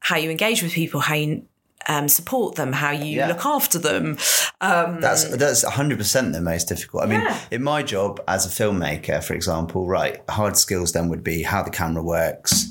[0.00, 1.46] how you engage with people, how you
[1.88, 3.28] um, support them, how you yeah.
[3.28, 4.18] look after them.
[4.60, 7.04] Um, that's that's hundred percent the most difficult.
[7.04, 7.38] I mean, yeah.
[7.50, 11.62] in my job as a filmmaker, for example, right, hard skills then would be how
[11.62, 12.70] the camera works,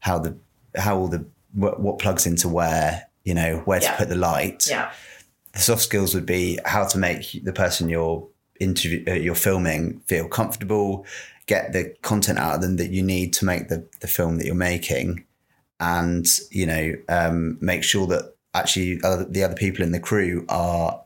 [0.00, 0.36] how the
[0.76, 3.92] how all the what, what plugs into where, you know, where yeah.
[3.92, 4.68] to put the light.
[4.68, 4.90] Yeah.
[5.52, 8.26] The soft skills would be how to make the person you're
[8.60, 11.06] interview uh, you're filming feel comfortable,
[11.46, 14.46] get the content out of them that you need to make the the film that
[14.46, 15.24] you're making
[15.80, 20.44] and you know um, make sure that actually other, the other people in the crew
[20.48, 21.02] are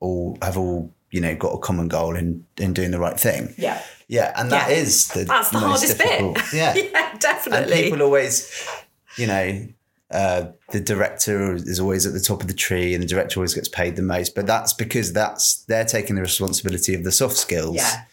[0.00, 3.54] all have all you know got a common goal in in doing the right thing.
[3.56, 3.82] Yeah.
[4.08, 4.76] Yeah, and that yeah.
[4.76, 6.36] is the that's the hardest difficult.
[6.36, 6.44] bit.
[6.52, 7.72] Yeah, yeah, definitely.
[7.72, 8.68] And people always,
[9.16, 9.66] you know,
[10.12, 13.54] uh, the director is always at the top of the tree, and the director always
[13.54, 14.36] gets paid the most.
[14.36, 17.76] But that's because that's they're taking the responsibility of the soft skills.
[17.76, 18.04] Yeah.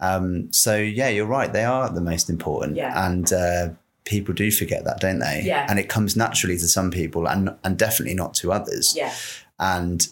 [0.00, 1.50] Um, so yeah, you're right.
[1.50, 2.76] They are the most important.
[2.76, 3.06] Yeah.
[3.06, 3.68] And uh,
[4.10, 5.42] people do forget that, don't they?
[5.44, 5.66] Yeah.
[5.68, 8.94] And it comes naturally to some people and and definitely not to others.
[8.96, 9.14] Yeah.
[9.58, 10.06] And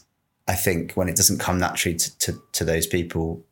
[0.47, 3.45] I think when it doesn't come naturally to, to, to those people,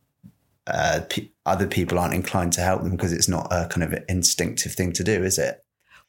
[0.66, 4.02] uh, p- other people aren't inclined to help them because it's not a kind of
[4.08, 5.62] instinctive thing to do, is it?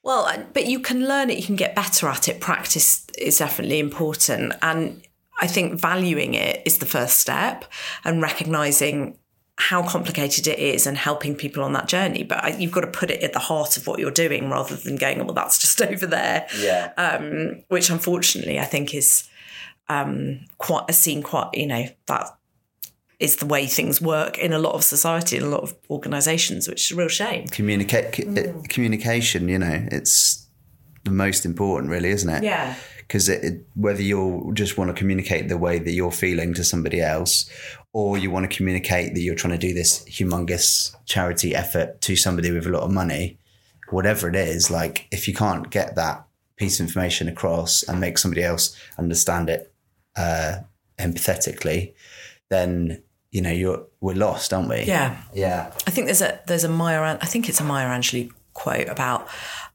[0.03, 2.39] Well, but you can learn it, you can get better at it.
[2.39, 4.53] Practice is definitely important.
[4.61, 5.01] And
[5.41, 7.65] I think valuing it is the first step
[8.05, 9.17] and recognizing
[9.57, 12.23] how complicated it is and helping people on that journey.
[12.23, 14.97] But you've got to put it at the heart of what you're doing rather than
[14.97, 16.47] going, well, that's just over there.
[16.57, 16.93] Yeah.
[16.97, 19.27] Um, which unfortunately I think is
[19.89, 22.37] um, quite a scene, quite, you know, that
[23.19, 26.67] is the way things work in a lot of society and a lot of organisations,
[26.67, 27.47] which is a real shame.
[27.47, 28.69] Communicate, mm.
[28.69, 30.47] communication, you know, it's
[31.03, 32.43] the most important, really, isn't it?
[32.43, 32.75] Yeah
[33.07, 33.31] because
[33.75, 37.49] whether you just want to communicate the way that you're feeling to somebody else
[37.97, 42.15] or you want to communicate that you're trying to do this humongous charity effort to
[42.15, 43.39] somebody with a lot of money
[43.89, 46.23] whatever it is like if you can't get that
[46.57, 49.73] piece of information across and make somebody else understand it
[50.15, 50.57] uh,
[50.99, 51.95] empathetically
[52.49, 54.83] then you know you're we're lost aren't we?
[54.83, 55.19] Yeah.
[55.33, 55.73] Yeah.
[55.87, 59.27] I think there's a there's a maya i think it's a maya angelou quote about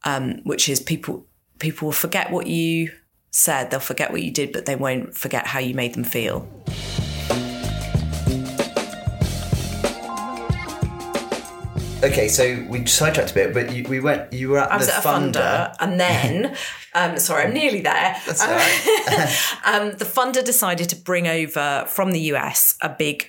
[0.05, 1.27] um, which is people
[1.59, 2.93] people will forget what you
[3.33, 6.47] said, they'll forget what you did, but they won't forget how you made them feel.
[12.03, 14.33] Okay, so we sidetracked a bit, but you, we went.
[14.33, 15.37] You were at I was the at funder.
[15.37, 16.57] a funder, and then,
[16.95, 18.17] um, sorry, I'm nearly there.
[18.27, 19.65] That's right.
[19.65, 23.29] um, the funder decided to bring over from the US a big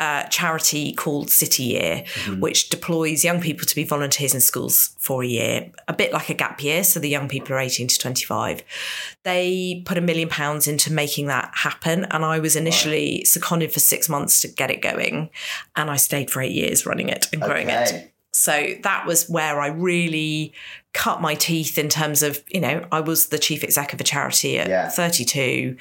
[0.00, 2.40] uh, charity called City Year, mm-hmm.
[2.40, 6.28] which deploys young people to be volunteers in schools for a year, a bit like
[6.30, 6.82] a gap year.
[6.82, 8.62] So the young people are 18 to 25.
[9.22, 12.06] They put a million pounds into making that happen.
[12.06, 13.26] And I was initially right.
[13.26, 15.30] seconded for six months to get it going.
[15.76, 17.84] And I stayed for eight years running it and growing okay.
[17.84, 18.13] it.
[18.34, 20.52] So that was where I really
[20.92, 24.04] cut my teeth in terms of, you know, I was the chief exec of a
[24.04, 24.88] charity at yeah.
[24.88, 25.76] 32,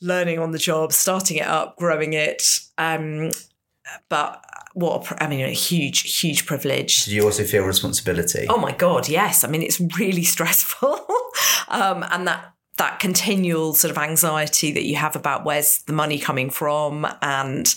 [0.00, 2.60] learning on the job, starting it up, growing it.
[2.78, 3.30] Um,
[4.08, 7.04] but what a, I mean, a huge, huge privilege.
[7.04, 8.46] Do you also feel responsibility?
[8.48, 9.44] Oh my God, yes.
[9.44, 11.06] I mean, it's really stressful.
[11.68, 16.16] um, and that that continual sort of anxiety that you have about where's the money
[16.16, 17.74] coming from and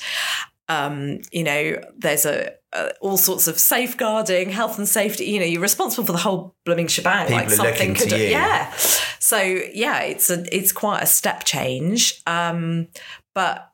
[0.71, 5.25] um, you know, there's a, a, all sorts of safeguarding, health and safety.
[5.25, 7.27] You know, you're responsible for the whole blooming shebang.
[7.27, 8.71] People like something could, yeah.
[9.19, 12.21] So yeah, it's a it's quite a step change.
[12.25, 12.88] Um,
[13.34, 13.71] but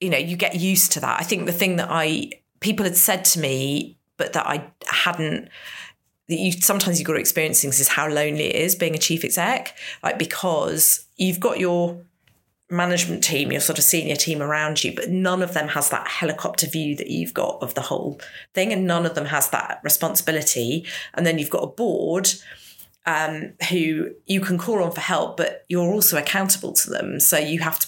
[0.00, 1.20] you know, you get used to that.
[1.20, 5.48] I think the thing that I people had said to me, but that I hadn't
[6.28, 8.98] that you sometimes you've got to experience things is how lonely it is being a
[8.98, 12.02] chief exec, like because you've got your
[12.70, 16.06] management team, your sort of senior team around you, but none of them has that
[16.06, 18.20] helicopter view that you've got of the whole
[18.54, 20.84] thing, and none of them has that responsibility.
[21.14, 22.30] And then you've got a board
[23.06, 27.20] um, who you can call on for help, but you're also accountable to them.
[27.20, 27.86] So you have to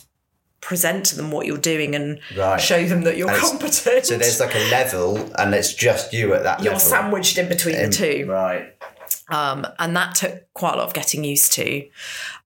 [0.63, 2.61] present to them what you're doing and right.
[2.61, 4.07] show them that you're and competent.
[4.07, 6.89] So there's like a level, and it's just you at that you're level.
[6.89, 8.27] sandwiched in between in, the two.
[8.29, 8.75] Right.
[9.29, 11.89] Um, and that took quite a lot of getting used to.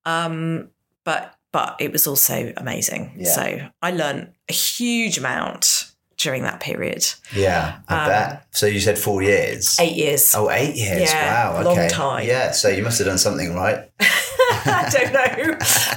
[0.04, 0.70] Um,
[1.04, 3.12] but but it was also amazing.
[3.16, 3.30] Yeah.
[3.30, 7.04] So I learned a huge amount during that period.
[7.32, 8.46] Yeah, I bet.
[8.50, 9.76] So you said four years.
[9.78, 10.34] Um, Eight years.
[10.34, 11.12] Oh, eight years.
[11.12, 11.62] Yeah, wow.
[11.62, 11.88] long Okay.
[11.88, 12.26] time.
[12.26, 12.50] Yeah.
[12.50, 13.88] So you must have done something right.
[14.00, 15.52] I don't know.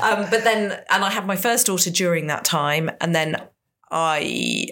[0.07, 3.41] Um, but then, and I had my first daughter during that time, and then
[3.89, 4.67] I,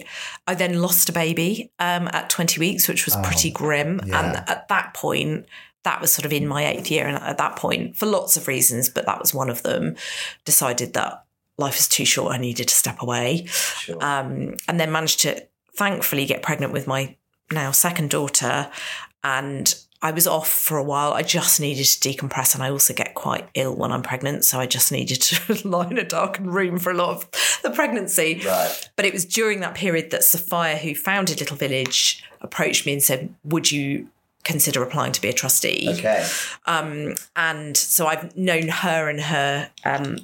[0.46, 3.98] I then lost a baby um, at 20 weeks, which was pretty grim.
[4.04, 4.20] Oh, yeah.
[4.24, 5.46] And at that point,
[5.86, 8.46] that was sort of in my eighth year, and at that point, for lots of
[8.48, 9.96] reasons, but that was one of them,
[10.44, 11.24] decided that
[11.56, 12.34] life is too short.
[12.34, 13.96] I needed to step away, Sure.
[14.04, 15.42] um, and then managed to
[15.74, 17.16] thankfully get pregnant with my
[17.50, 18.70] now second daughter,
[19.24, 21.12] and I was off for a while.
[21.14, 24.58] I just needed to decompress, and I also get quite ill when I'm pregnant, so
[24.60, 28.42] I just needed to lie in a darkened room for a lot of the pregnancy.
[28.44, 28.90] right.
[28.96, 33.02] But it was during that period that Sophia, who founded Little Village, approached me and
[33.02, 34.08] said, "Would you?"
[34.46, 35.88] Consider applying to be a trustee.
[35.90, 36.24] Okay.
[37.36, 40.18] And so I've known her and her um,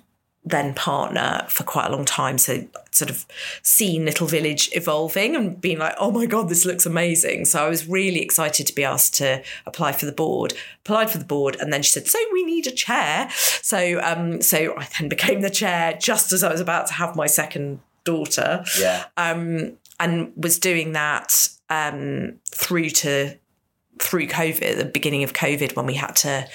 [0.45, 2.39] then partner for quite a long time.
[2.39, 3.27] So sort of
[3.63, 7.45] seen Little Village evolving and being like, oh my God, this looks amazing.
[7.47, 10.55] So I was really excited to be asked to apply for the board.
[10.85, 14.43] Applied for the board, and then she said, "So we need a chair." So um,
[14.43, 17.81] so I then became the chair just as I was about to have my second
[18.05, 19.05] daughter Yeah.
[20.01, 23.39] and was doing that um, through to
[24.01, 26.49] through COVID, the beginning of COVID, when we had to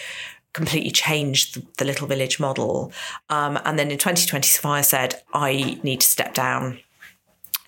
[0.54, 2.92] completely change the, the little village model.
[3.30, 6.80] Um, and then in 2020, Sophia said, "I need to step down."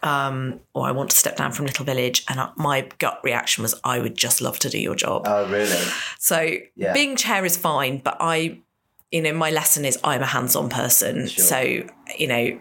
[0.01, 3.63] Um, or I want to step down from Little Village, and I, my gut reaction
[3.63, 5.23] was, I would just love to do your job.
[5.27, 5.75] oh, really?
[6.17, 6.93] So Yeah.
[6.93, 8.59] being chair is fine, but I,
[9.11, 11.27] you know, my lesson is I'm a hands-on person.
[11.27, 11.43] Sure.
[11.43, 11.83] So
[12.17, 12.59] you know,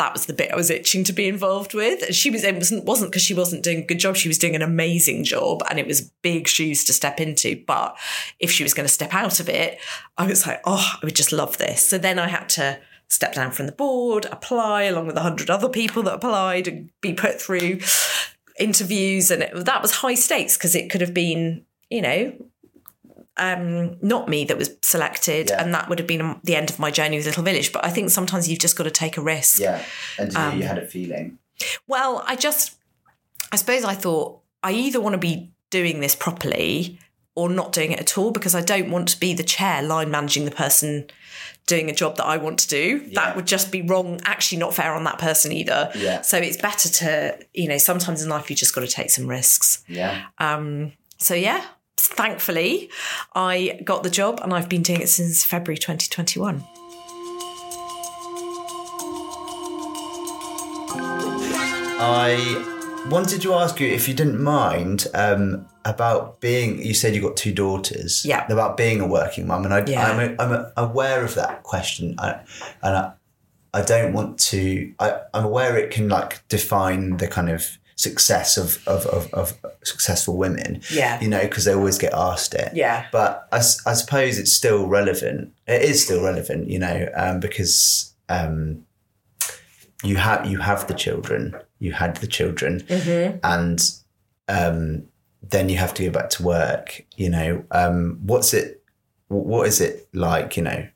[0.00, 2.14] that was the bit I was itching to be involved with.
[2.14, 4.16] She was it wasn't wasn't because she wasn't doing a good job.
[4.16, 7.62] She was doing an amazing job, and it was big shoes to step into.
[7.66, 7.98] But
[8.38, 9.78] if she was going to step out of it,
[10.16, 11.86] I was like, oh, I would just love this.
[11.86, 15.50] So then I had to step down from the board, apply along with a hundred
[15.50, 17.80] other people that applied, and be put through
[18.58, 22.32] interviews, and it, that was high stakes because it could have been, you know,
[23.40, 25.62] um, not me that was selected, Yeah.
[25.62, 27.72] and that would have been the end of my journey with Little Village.
[27.72, 29.58] But I think sometimes you've just got to take a risk.
[29.58, 29.82] Yeah.
[30.18, 31.38] And Um, you had a feeling.
[31.86, 32.76] Well, I just,
[33.52, 36.98] I suppose I thought I either want to be doing this properly
[37.34, 40.10] or not doing it at all because I don't want to be the chair line
[40.10, 41.06] managing the person
[41.66, 43.02] doing a job that I want to do.
[43.06, 43.12] Yeah.
[43.14, 45.90] That would just be wrong, actually not fair on that person either.
[45.94, 46.22] Yeah.
[46.22, 49.26] So it's better to, you know, sometimes in life you just got to take some
[49.28, 49.84] risks.
[49.86, 50.24] Yeah.
[50.38, 51.64] Um, so yeah,
[52.06, 52.90] thankfully
[53.34, 56.64] I got the job and I've been doing it since February 2021.
[62.02, 66.82] I wanted to ask you if you didn't mind um, about being.
[66.82, 68.24] You said you got two daughters.
[68.24, 68.50] Yeah.
[68.50, 70.10] About being a working mum, and I, Yeah.
[70.10, 72.40] I'm, I'm aware of that question, I,
[72.82, 73.12] and I,
[73.74, 74.92] I don't want to.
[74.98, 79.46] I, I'm aware it can like define the kind of success of of, of, of
[79.84, 80.80] successful women.
[80.90, 81.20] Yeah.
[81.20, 82.70] You know, because they always get asked it.
[82.74, 83.06] Yeah.
[83.12, 85.52] But I suppose it's still relevant.
[85.66, 88.84] It is still relevant, you know, um, because um,
[90.02, 92.84] you have you have the children, you had the children,
[93.42, 93.78] and
[94.48, 95.04] um,
[95.42, 97.04] then you have to go back to work.
[97.16, 98.82] You know, um, what's it?
[99.28, 100.56] What is it like?
[100.56, 100.88] You know,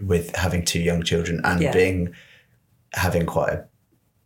[0.00, 1.72] with having two young children and Yeah.
[1.72, 2.14] being
[2.92, 3.64] having quite a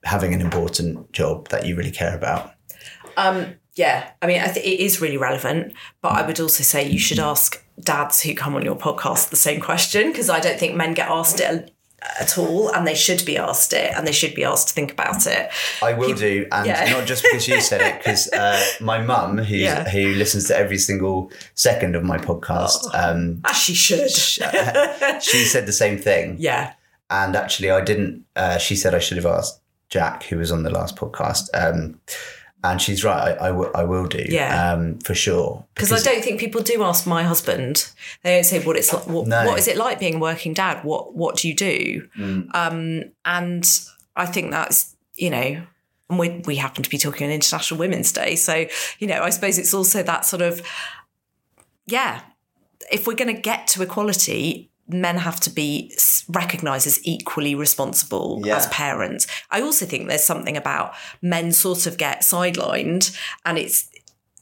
[0.05, 2.53] having an important job that you really care about.
[3.17, 6.89] Um, yeah, I mean, I think it is really relevant, but I would also say
[6.89, 10.59] you should ask dads who come on your podcast the same question because I don't
[10.59, 11.71] think men get asked it
[12.21, 14.93] at all, and they should be asked it, and they should be asked to think
[14.93, 15.51] about it.
[15.83, 16.85] I will do, and yeah.
[16.93, 19.89] not just because you said it, because uh, my mum, who's Yeah.
[19.89, 24.11] who listens to every single second of my podcast, um, As she should.
[24.11, 26.37] she said the same thing.
[26.39, 26.75] yeah,
[27.11, 28.25] And actually, I didn't.
[28.37, 31.49] Uh, she said I should have asked Jack, who was on the last podcast.
[31.55, 32.01] Um,
[32.62, 33.37] and she's right.
[33.39, 34.24] I, I, will, will do.
[34.26, 34.72] Yeah.
[34.72, 35.64] Um, for sure.
[35.74, 37.91] because I don't think people do ask my husband.
[38.22, 39.07] They don't say what it's like.
[39.07, 39.45] What, No.
[39.45, 40.82] what is it like being a working dad?
[40.82, 42.09] What What do you do?
[42.16, 42.55] Mm.
[42.55, 43.68] Um, and
[44.16, 45.62] I think that's you know.
[46.11, 48.37] And we, we happen to be talking on International Women's Day.
[48.37, 48.66] So,
[48.99, 50.61] you know, I suppose it's also that sort of,
[51.87, 52.20] yeah,
[52.93, 55.95] if we're going to get to equality, men have to be
[56.28, 58.57] recognised as equally responsible Yeah.
[58.57, 59.26] as parents.
[59.51, 63.89] I also think there's something about men sort of get sidelined and it's,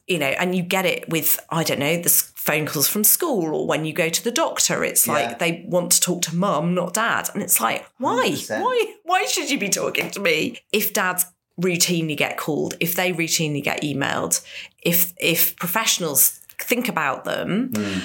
[0.07, 3.55] you know, and you get it with, I don't know, the phone calls from school
[3.55, 5.13] or when you go to the doctor, it's Yeah.
[5.13, 7.29] like they want to talk to mum, not dad.
[7.33, 8.29] And it's like, why?
[8.31, 8.61] 100%.
[8.61, 8.93] Why?
[9.03, 10.59] Why should you be talking to me?
[10.73, 11.25] If dads
[11.61, 14.41] routinely get called, if they routinely get emailed,
[14.81, 17.99] if if professionals think about them, hmm.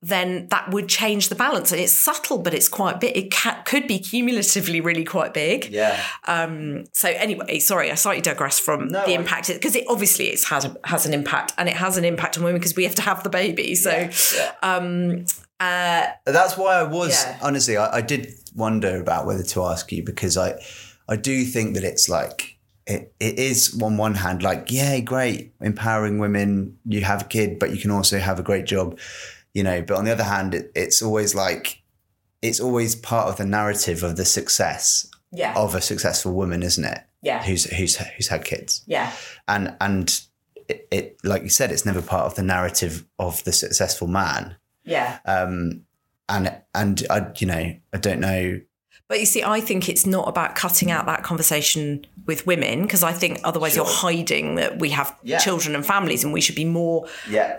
[0.00, 1.72] Then that would change the balance.
[1.72, 3.16] And it's subtle, but it's quite big.
[3.16, 5.66] It ca- could be cumulatively really quite big.
[5.70, 6.00] Yeah.
[6.26, 10.48] Um, so anyway, sorry, I slightly digress from No, the impact because it obviously it's
[10.48, 12.94] had a, has an impact, and it has an impact on women because we have
[12.96, 13.74] to have the baby.
[13.74, 14.52] So Yeah.
[14.62, 15.24] um,
[15.60, 17.38] uh, That's why I was Yeah.
[17.42, 17.76] honestly.
[17.76, 20.54] I, I did wonder about whether to ask you because I,
[21.08, 25.52] I do think that it's like it, it is on one hand like yeah, great,
[25.60, 26.78] empowering women.
[26.86, 28.98] You have a kid, but you can also have a great job,
[29.58, 29.78] you know.
[29.88, 31.82] But on the other hand, it, it's always like
[32.42, 34.84] it's always part of the narrative of the success
[35.40, 37.00] yeah, of a successful woman, isn't it?
[37.28, 39.08] yeah, Who's who's who's had kids yeah,
[39.48, 40.06] and and
[40.68, 44.56] it, it like you said, it's never part of the narrative of the successful man.
[44.84, 45.18] yeah.
[45.24, 45.82] Um,
[46.28, 46.44] and
[46.74, 47.64] and I, you know,
[47.96, 48.60] I don't know.
[49.08, 53.02] But you see, I think it's not about cutting out that conversation with women because
[53.02, 55.38] I think otherwise you're hiding that we have Yeah.
[55.38, 57.56] children and families, and we should be more Yeah,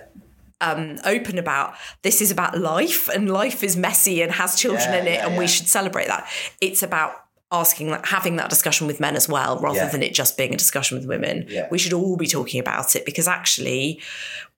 [0.61, 4.99] um, open about this is about life and life is messy and has children Yeah,
[5.01, 6.27] in it yeah, and we should celebrate that.
[6.61, 7.13] It's about
[7.51, 9.89] asking that having that discussion with men as well rather Yeah.
[9.89, 11.67] than it just being a discussion with women Yeah.
[11.71, 14.01] we should all be talking about it because actually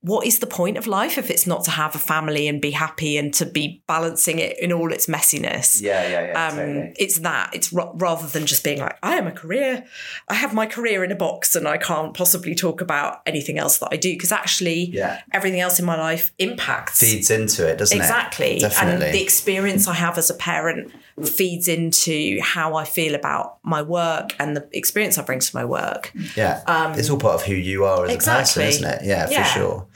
[0.04, 2.72] what is the point of life if it's not to have a family and be
[2.72, 6.48] happy and to be balancing it in all its messiness yeah, yeah, yeah.
[6.48, 9.84] um, it's that it's ra- rather than just being like i am a career
[10.28, 13.78] i have my career in a box and i can't possibly talk about anything else
[13.78, 15.20] that i do because actually Yeah.
[15.32, 18.60] everything else in my life impacts Feeds into it, doesn't exactly it?
[18.60, 19.06] Definitely.
[19.06, 20.92] and the experience i have as a parent
[21.24, 25.64] feeds into how i feel about my work and the experience i bring to my
[25.64, 26.62] work yeah,
[26.96, 28.62] it's all part of who you are as um, exactly.
[28.62, 29.04] a person, isn't it?
[29.04, 29.44] Yeah, Yeah.
[29.44, 29.86] for sure.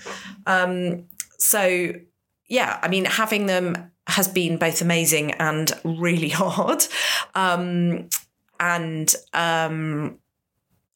[1.38, 1.92] so
[2.48, 6.84] yeah i mean having them has been both amazing and really hard
[7.34, 8.08] um
[8.60, 10.18] and um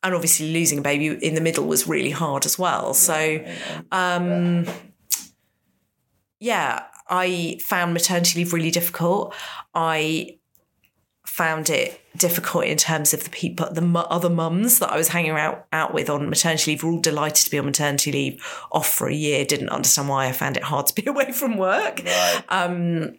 [0.03, 3.45] and obviously losing a baby in the middle was really hard as well so
[3.93, 4.65] um
[6.39, 9.35] yeah i found maternity leave really difficult
[9.75, 10.39] i
[11.31, 15.31] found it difficult in terms of the people, the other mums that I was hanging
[15.31, 18.93] out out with on maternity leave were all delighted to be on maternity leave, off
[18.93, 19.45] for a year.
[19.45, 22.03] Didn't understand why I found it hard to be away from work.
[22.05, 22.43] Right.
[22.49, 23.17] Um,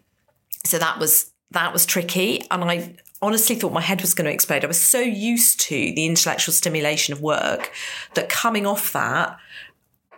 [0.64, 4.32] so that was that was tricky, and I honestly thought my head was going to
[4.32, 4.62] explode.
[4.62, 7.72] I was so used to the intellectual stimulation of work
[8.14, 9.38] that coming off that,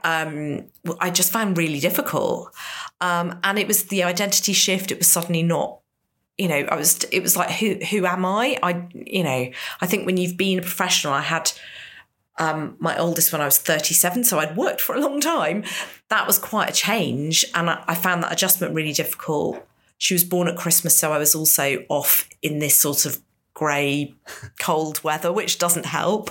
[0.05, 0.67] um,
[1.01, 2.55] I just found really difficult.
[3.01, 4.93] Um, and it was the identity shift.
[4.93, 5.81] It was suddenly not
[6.37, 8.59] you know, I was, it was like, who, who am I?
[8.61, 9.51] I, you know,
[9.81, 11.53] I think when you've been a professional, I had,
[12.39, 15.63] um, my oldest when I was 37, so I'd worked for a long time.
[16.09, 17.45] That was quite a change.
[17.55, 19.65] And I, I found that adjustment really difficult.
[19.99, 23.21] She was born at Christmas, so I was also off in this sort of
[23.55, 24.13] grey,
[24.59, 26.31] cold weather, which doesn't help.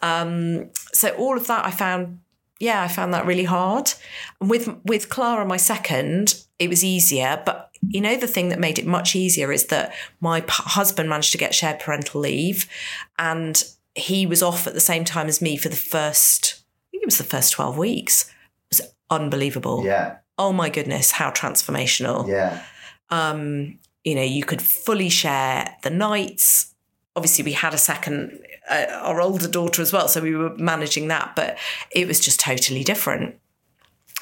[0.00, 2.20] Um, so all of that I found
[2.62, 3.92] yeah, I found that really hard.
[4.40, 7.42] With with Clara, my second, it was easier.
[7.44, 11.08] But you know, the thing that made it much easier is that my p- husband
[11.08, 12.68] managed to get shared parental leave,
[13.18, 13.64] and
[13.96, 16.62] he was off at the same time as me for the first.
[16.62, 18.30] I think it was the first twelve weeks.
[18.70, 19.84] It was unbelievable.
[19.84, 22.62] Yeah, Oh my goodness, how transformational yeah,
[23.10, 26.71] um, you know, you could fully share the nights.
[27.14, 28.38] Obviously, we had a second,
[28.70, 31.58] uh, our older daughter as well, so we were managing that, but
[31.90, 33.38] it was just totally different.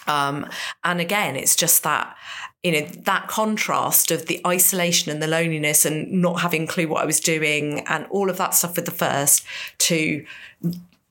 [0.07, 0.47] Um,
[0.83, 2.17] and again, it's just that,
[2.63, 6.89] you know, that contrast of the isolation and the loneliness and not having a clue
[6.89, 9.45] what I was doing and all of that stuff with the first
[9.79, 10.25] to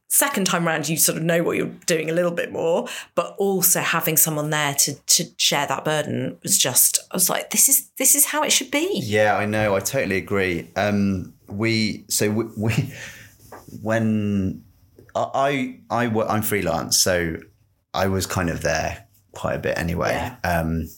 [0.09, 3.35] second time round you sort of know what you're doing a little bit more but
[3.37, 7.69] also having someone there to to share that burden was just i was like this
[7.69, 9.37] is this is how it should be yeah.
[9.37, 9.75] I know.
[9.75, 10.67] I totally agree.
[10.75, 12.93] Um, we so we, we
[13.81, 14.63] when
[15.15, 17.37] I I wo- I'm freelance, so
[17.93, 20.11] I was kind of there quite a bit anyway.
[20.11, 20.35] Yeah.
[20.43, 20.89] Um,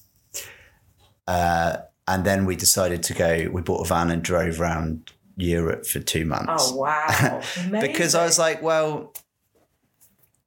[1.28, 3.50] uh, and then we decided to go.
[3.52, 6.72] We bought a van and drove around Europe for two months.
[6.72, 7.42] oh wow
[7.82, 9.14] because I was like, well,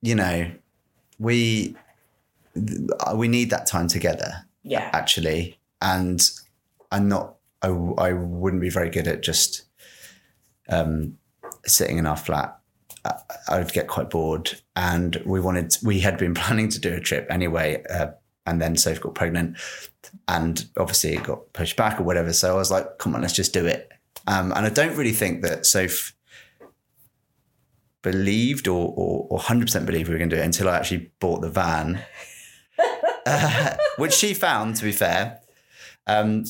[0.03, 0.51] you know,
[1.19, 1.77] we
[3.15, 6.31] we need that time together yeah actually, and
[6.91, 7.37] I'm not.
[7.63, 9.65] I, I wouldn't be very good at just
[10.69, 11.19] um,
[11.67, 12.59] sitting in our flat.
[13.05, 13.15] I,
[13.49, 15.77] I would get quite bored, and we wanted.
[15.83, 18.09] We had been planning to do a trip anyway, uh,
[18.47, 19.57] and then Soph got pregnant,
[20.29, 22.33] and obviously it got pushed back or whatever.
[22.33, 23.91] So I was like, "Come on, let's just do it."
[24.27, 26.15] Um, and I don't really think that Soph
[28.03, 31.11] believed or, or, or 100% believed we were going to do it until I actually
[31.21, 32.03] bought the van,
[33.27, 35.41] uh, which she found, to be fair.
[36.07, 36.45] Um,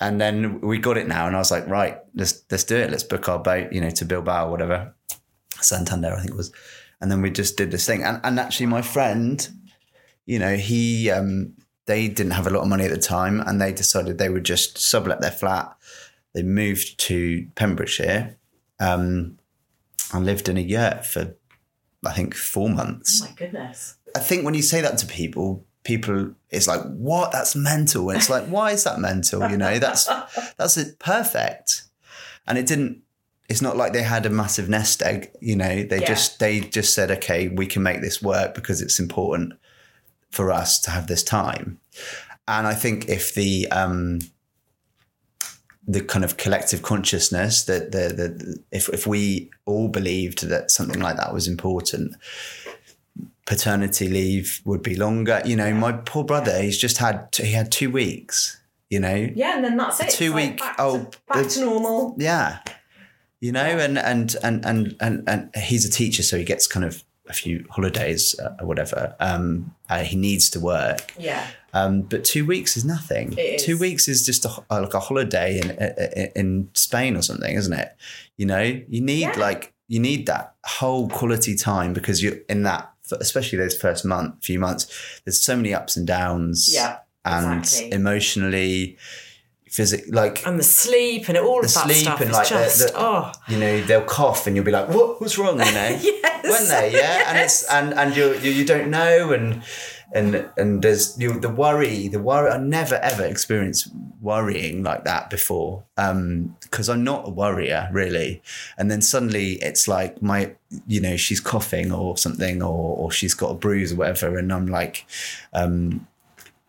[0.00, 2.90] and then we got it now, and I was like, right, let's let's do it.
[2.90, 4.94] Let's book our boat, you know, to Bilbao or whatever,
[5.60, 6.52] Santander, I think it was.
[7.00, 8.02] And then we just did this thing.
[8.02, 9.48] And and actually, my friend,
[10.26, 11.54] you know, he um,
[11.86, 14.44] they didn't have a lot of money at the time, and they decided they would
[14.44, 15.74] just sublet their flat.
[16.36, 18.36] They moved to Pembrokeshire,
[18.78, 19.38] um,
[20.12, 21.34] and lived in a yurt for
[22.04, 23.22] I think four months.
[23.22, 23.96] Oh my goodness.
[24.14, 27.32] I think when you say that to people, people it's like, "What?
[27.32, 30.04] That's mental." And it's like, "Why is that mental?" You know, that's
[30.58, 31.84] that's it, perfect.
[32.46, 33.00] And it didn't.
[33.48, 35.30] It's not like they had a massive nest egg.
[35.40, 36.06] You know, they Yeah.
[36.06, 39.54] just they just said, "Okay, we can make this work because it's important
[40.30, 41.80] for us to have this time."
[42.46, 44.18] And I think if the um,
[45.88, 51.00] the kind of collective consciousness that the, the if if we all believed that something
[51.00, 52.14] like that was important,
[53.46, 55.40] paternity leave would be longer.
[55.44, 58.60] You know, my poor brother, he's just had he had two weeks.
[58.88, 60.10] You know, Yeah, and then that's it.
[60.10, 62.14] two It's like week back to- back to normal.
[62.18, 62.60] yeah,
[63.40, 66.84] you know, and and and and and and he's a teacher, so he gets kind
[66.84, 69.16] of a few holidays uh, or whatever.
[69.18, 71.12] Um, uh, he needs to work.
[71.18, 71.44] Yeah.
[71.74, 73.36] Um, but two weeks is nothing.
[73.58, 77.54] Two weeks is just a, ho- like a holiday in, in in Spain or something,
[77.54, 77.94] isn't it?
[78.36, 79.38] You know, you need Yeah.
[79.38, 82.90] like you need that whole quality time because you're in that,
[83.20, 85.20] especially those first month, few months.
[85.24, 86.70] There's so many ups and downs.
[86.72, 87.92] Yeah, and exactly.
[87.92, 88.96] emotionally,
[89.68, 92.78] physically, like And the sleep and all the of that sleep stuff and like just
[92.78, 95.72] the, the oh you know they'll cough and you'll be like what what's wrong you
[95.72, 96.44] know Yes.
[96.44, 99.62] when they yeah and it's and and you, you don't know and
[100.12, 103.88] and and there's you the worry the worry I never ever experienced
[104.20, 108.40] worrying like that before um because I'm not a worrier really
[108.78, 110.52] and then suddenly it's like my
[110.86, 114.52] you know she's coughing or something or or she's got a bruise or whatever and
[114.52, 115.06] I'm like
[115.52, 116.06] um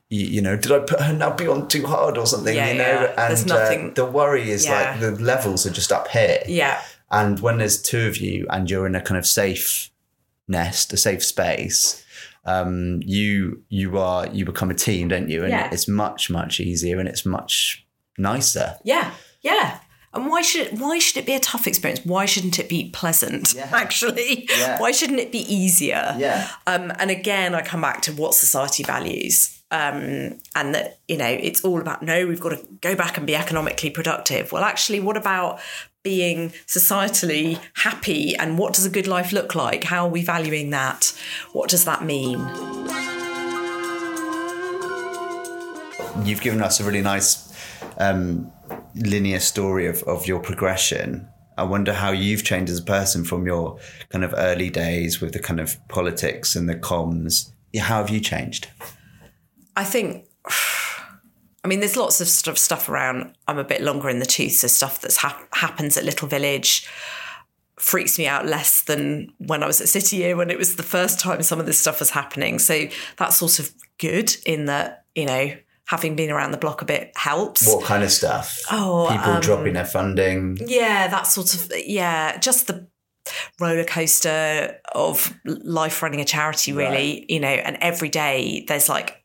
[0.09, 2.55] you, you know, did I put her nappy on too hard or something?
[2.55, 2.83] Yeah, you know,
[3.13, 3.29] yeah.
[3.29, 4.91] and nothing- uh, the worry is Yeah.
[4.91, 6.39] like the levels are just up here.
[6.47, 6.81] yeah
[7.11, 9.89] And when there's two of you and you're in a kind of safe
[10.47, 12.05] nest, a safe space,
[12.47, 15.43] um, you you are you become a team, don't you?
[15.43, 15.69] And Yeah.
[15.71, 17.85] it's much much easier and it's much
[18.17, 18.75] nicer.
[18.83, 19.11] yeah
[19.43, 19.79] yeah
[20.13, 22.89] and why should it, why should it be a tough experience why shouldn't it be
[22.89, 23.69] pleasant Yeah.
[23.71, 24.79] actually Yeah.
[24.79, 26.49] why shouldn't it be easier Yeah.
[26.65, 31.27] um, and again i come back to what society values um, and that you know
[31.27, 34.99] it's all about no we've got to go back and be economically productive well actually
[34.99, 35.59] what about
[36.03, 40.69] being societally happy and what does a good life look like how are we valuing
[40.69, 41.13] that
[41.51, 42.39] what does that mean
[46.23, 47.53] You've given us a really nice
[47.97, 48.51] um,
[48.95, 51.27] linear story of, of your progression.
[51.57, 55.33] I wonder how you've changed as a person from your kind of early days with
[55.33, 57.51] the kind of politics and the comms.
[57.77, 58.67] How have you changed?
[59.77, 60.25] I think,
[61.63, 63.35] I mean, there's lots of sort of stuff around.
[63.47, 66.87] I'm a bit longer in the tooth, so stuff that's hap- happens at Little Village
[67.79, 70.83] freaks me out less than when I was at City Year when it was the
[70.83, 72.59] first time some of this stuff was happening.
[72.59, 75.55] So that's sort of good in that you know
[75.85, 77.67] having been around the block a bit helps.
[77.67, 78.59] What kind of stuff?
[78.71, 80.57] Oh, People um, dropping their funding.
[80.65, 82.87] Yeah, that sort of yeah, just the
[83.59, 89.21] roller coaster of life running a charity really, you know, and every day there's like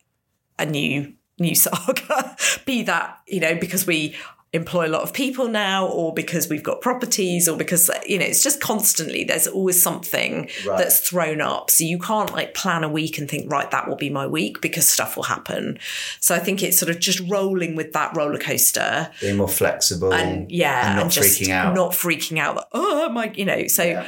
[0.59, 2.35] a new new saga.
[2.65, 4.15] Be that, you know, because we
[4.55, 8.25] employ a lot of people now or because we've got properties or because you know
[8.25, 10.77] it's just constantly there's always something Right.
[10.77, 13.95] that's thrown up so you can't like plan a week and think right that will
[13.95, 15.79] be my week because stuff will happen
[16.19, 20.13] so i think it's sort of just rolling with that roller coaster Being more flexible.
[20.13, 21.73] and yeah, And not just freaking out.
[21.73, 22.53] not freaking out.
[22.57, 23.65] that, Oh my, you know.
[23.65, 24.07] So, Yeah.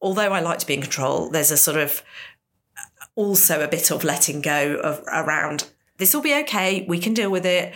[0.00, 2.02] although I like to be in control, there's a sort of
[3.14, 5.68] also a bit of letting go of around.
[5.98, 6.84] This will be okay.
[6.88, 7.74] We can deal with it.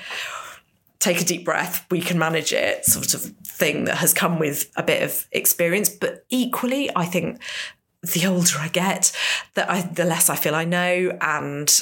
[0.99, 1.87] Take a deep breath.
[1.91, 2.85] We can manage it.
[2.85, 3.23] Sort of
[3.57, 7.41] thing that has come with a bit of experience, but equally, I think
[8.03, 9.13] the older I get,
[9.55, 11.81] that I the less I feel I know, and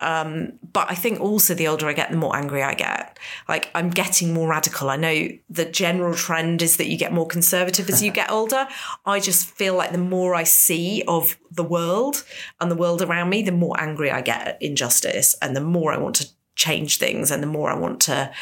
[0.00, 3.18] but I think also the older I get, the more angry I get.
[3.48, 4.90] Like I'm getting more radical.
[4.90, 8.68] I know the general trend is that you get more conservative as you get older.
[9.06, 12.24] I just feel like the more I see of the world
[12.60, 15.92] and the world around me, the more angry I get at injustice and the more
[15.92, 18.32] I want to change things and the more I want to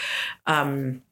[0.46, 1.02] um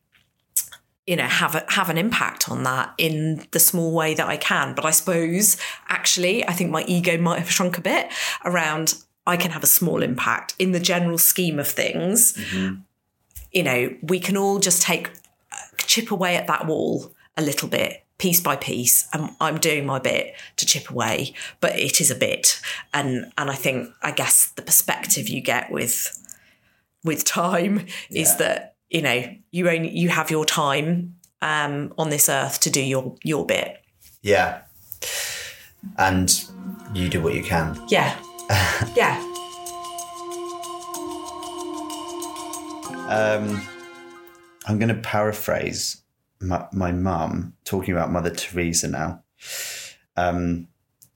[1.07, 4.37] you know have a, have an impact on that in the small way that I
[4.37, 5.57] can but I suppose
[5.89, 8.13] actually I think my ego might have shrunk a bit
[8.45, 12.37] around I can have a small impact in the general scheme of things
[13.53, 15.11] you know we can all just take
[15.79, 19.99] chip away at that wall a little bit piece by piece and I'm doing my
[19.99, 22.61] bit to chip away but it is a bit
[22.93, 26.17] and and I think I guess the perspective you get with
[27.03, 32.29] with time is that you know you only you have your time um, on this
[32.29, 33.83] earth to do your your bit.
[34.23, 34.63] Yeah.
[35.97, 36.45] And
[36.93, 37.81] you do what you can.
[37.89, 38.17] Yeah,
[38.97, 39.17] yeah.
[43.09, 43.61] Um,
[44.67, 46.03] I'm going to paraphrase
[46.41, 49.23] my mum talking about Mother Teresa now.
[50.17, 50.69] Um,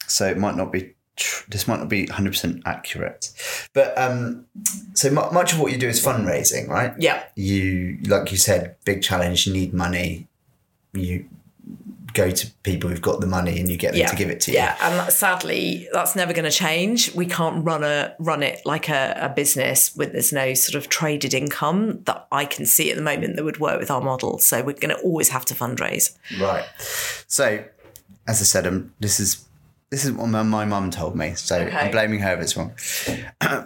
[0.06, 3.32] so it might not be tr- this might not be 100 percent accurate,
[3.72, 4.46] but um,
[4.94, 6.92] so m- much of what you do is fundraising, right?
[6.98, 7.22] Yeah.
[7.36, 9.46] You like you said, big challenge.
[9.46, 10.28] You need money.
[10.92, 11.26] You
[12.14, 14.06] go to people who've got the money and you get them yeah.
[14.08, 17.14] to give it to you Yeah, and that- sadly, that's never going to change.
[17.14, 20.88] We can't run a run it like a, a business with there's no sort of
[20.88, 24.38] traded income that I can see at the moment that would work with our model.
[24.38, 26.16] So we're going to always have to fundraise.
[26.40, 26.64] Right.
[27.26, 27.64] So,
[28.26, 29.44] as I said, um, this is
[29.90, 31.34] this is what my my mum told me.
[31.34, 31.76] So Okay.
[31.76, 32.72] I'm blaming her if it's wrong.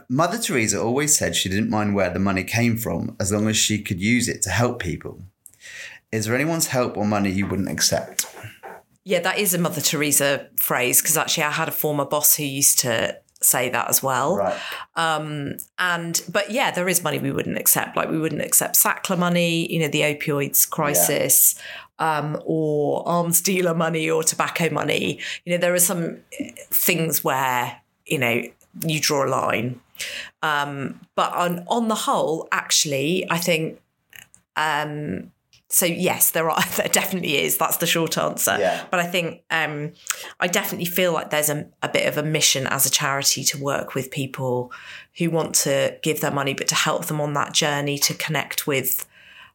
[0.08, 3.56] Mother Teresa always said she didn't mind where the money came from as long as
[3.56, 5.20] she could use it to help people.
[6.10, 8.26] Is there anyone's help or money you wouldn't accept?
[9.04, 12.44] Yeah, that is a Mother Teresa phrase because actually I had a former boss who
[12.44, 14.36] used to say that as well.
[14.36, 14.58] Right.
[14.96, 17.96] And but yeah, there is money we wouldn't accept.
[17.96, 21.54] Like we wouldn't accept Sackler money, you know, the opioids crisis,
[21.98, 25.20] um, or arms dealer money or tobacco money.
[25.44, 26.18] You know, there are some
[26.70, 28.42] things where you know
[28.84, 29.80] you draw a line.
[30.42, 33.80] Um, but on on the whole, actually, I think.
[34.56, 35.30] Um,
[35.68, 36.62] so yes, there are.
[36.76, 37.58] There definitely is.
[37.58, 38.56] That's the short answer.
[38.58, 38.84] Yeah.
[38.90, 39.92] But I think um,
[40.38, 43.58] I definitely feel like there's a, a bit of a mission as a charity to
[43.58, 44.70] work with people
[45.16, 48.66] who want to give their money, but to help them on that journey to connect
[48.66, 49.06] with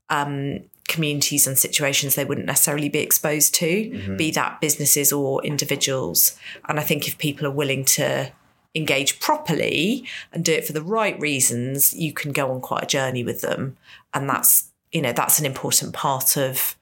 [0.09, 6.37] um, communities and situations they wouldn't necessarily be exposed to, be that businesses or individuals.
[6.67, 8.31] And I think if people are willing to
[8.75, 12.87] engage properly and do it for the right reasons, you can go on quite a
[12.87, 13.77] journey with them.
[14.13, 16.77] And that's, you know, that's an important part of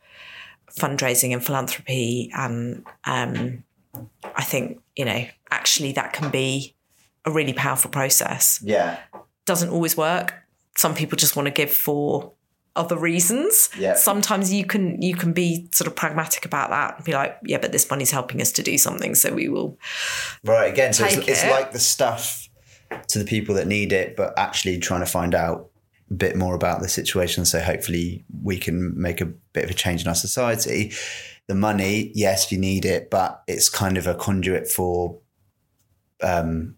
[0.69, 2.29] fundraising and philanthropy.
[2.35, 3.63] And um,
[4.35, 6.75] I think, you know, actually that can be
[7.25, 8.59] a really powerful process.
[8.63, 8.99] Yeah.
[9.45, 10.33] Doesn't always work.
[10.77, 12.33] Some people just want to give for
[12.75, 13.69] other reasons.
[13.77, 13.95] Yeah.
[13.95, 17.57] Sometimes you can you can be sort of pragmatic about that and be like, yeah,
[17.57, 19.77] but this money's helping us to do something, so we will
[20.43, 20.71] Right.
[20.71, 22.47] Again, so it's, Take it's like the stuff
[23.09, 25.70] to the people that need it, but actually trying to find out
[26.15, 27.45] bit more about the situation.
[27.45, 30.91] So hopefully we can make a bit of a change in our society.
[31.47, 35.19] The money, yes, you need it, but it's kind of a conduit for
[36.21, 36.75] um,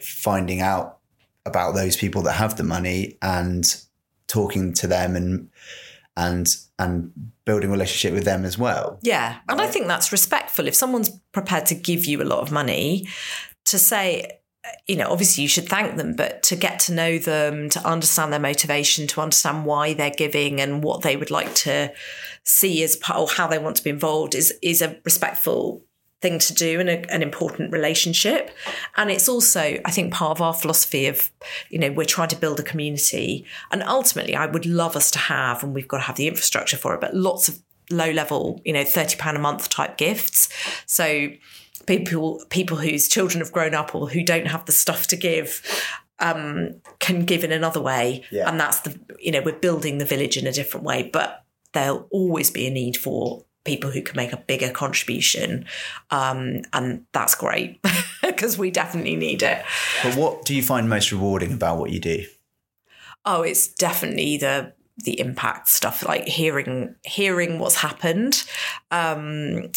[0.00, 0.98] finding out
[1.44, 3.64] about those people that have the money and
[4.28, 5.50] talking to them and
[6.16, 6.48] and
[6.78, 7.12] and
[7.44, 8.98] building a relationship with them as well.
[9.02, 9.38] Yeah.
[9.48, 10.66] And I think that's respectful.
[10.66, 13.08] If someone's prepared to give you a lot of money,
[13.66, 14.40] to say,
[14.86, 18.32] you know, obviously you should thank them, but to get to know them, to understand
[18.32, 21.92] their motivation, to understand why they're giving and what they would like to
[22.44, 25.84] see as part or how they want to be involved is is a respectful
[26.22, 28.50] thing to do and a, an important relationship.
[28.96, 31.30] And it's also, I think, part of our philosophy of,
[31.68, 33.44] you know, we're trying to build a community.
[33.72, 36.76] And ultimately, I would love us to have, and we've got to have the infrastructure
[36.76, 37.60] for it, but lots of
[37.90, 40.48] low level, you know, £30 a month type gifts.
[40.86, 41.28] So
[41.86, 45.62] people people whose children have grown up or who don't have the stuff to give
[46.22, 48.24] um, can give in another way.
[48.30, 48.48] Yeah.
[48.48, 51.10] And that's the, you know, we're building the village in a different way.
[51.12, 55.66] But there'll always be a need for people who can make a bigger contribution.
[56.10, 57.80] Um, and that's great
[58.22, 59.64] because we definitely need it.
[60.02, 62.24] But what do you find most rewarding about what you do?
[63.24, 68.44] Oh, it's definitely the the impact stuff, like hearing hearing what's happened.
[68.90, 69.70] Um,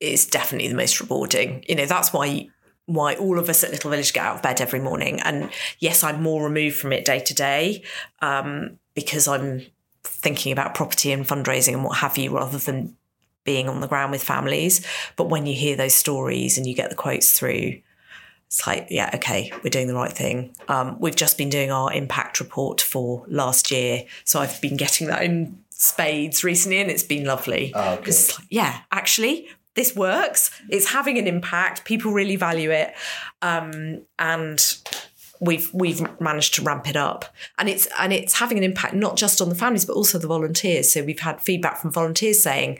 [0.00, 1.64] is definitely the most rewarding.
[1.68, 2.48] You know, that's why
[2.86, 5.20] why all of us at Little Village get out of bed every morning.
[5.20, 7.82] And yes, I'm more removed from it day to day
[8.20, 9.62] um, because I'm
[10.02, 12.96] thinking about property and fundraising and what have you, rather than
[13.44, 14.86] being on the ground with families.
[15.16, 17.80] But when you hear those stories and you get the quotes through,
[18.46, 20.54] it's like, yeah, okay, we're doing the right thing.
[20.68, 24.04] Um, we've just been doing our impact report for last year.
[24.24, 27.72] So I've been getting that in spades recently and it's been lovely.
[27.74, 27.96] Oh.
[27.96, 30.50] Because, like, yeah, actually, this works.
[30.68, 31.84] It's having an impact.
[31.84, 32.94] People really value it.
[33.42, 34.60] Um, and
[35.40, 37.24] we've we've managed to ramp it up
[37.58, 40.28] and it's and it's having an impact not just on the families but also the
[40.28, 42.78] volunteers so we've had feedback from volunteers saying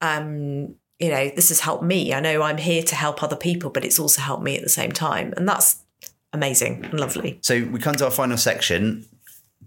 [0.00, 3.68] um you know this has helped me i know i'm here to help other people
[3.68, 5.84] but it's also helped me at the same time and that's
[6.32, 9.06] amazing and lovely So we come to our final section.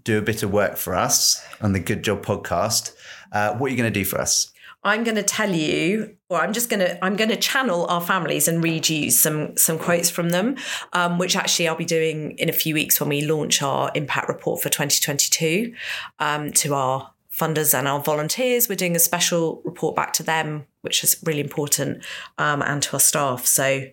[0.02, 2.94] Do a bit of work for us on the Good Job podcast.
[3.32, 4.52] Uh, what are you going to do for us?
[4.84, 8.00] I'm going to tell you or i'm just going to i'm going to channel our
[8.00, 10.56] families and read you some some quotes from them
[10.92, 14.28] um, which actually i'll be doing in a few weeks when we launch our impact
[14.28, 15.74] report for 2022
[16.18, 18.68] um, to our funders and our volunteers.
[18.68, 22.04] We're doing a special report back to them which is really important
[22.38, 23.44] um, and to our staff.
[23.46, 23.86] So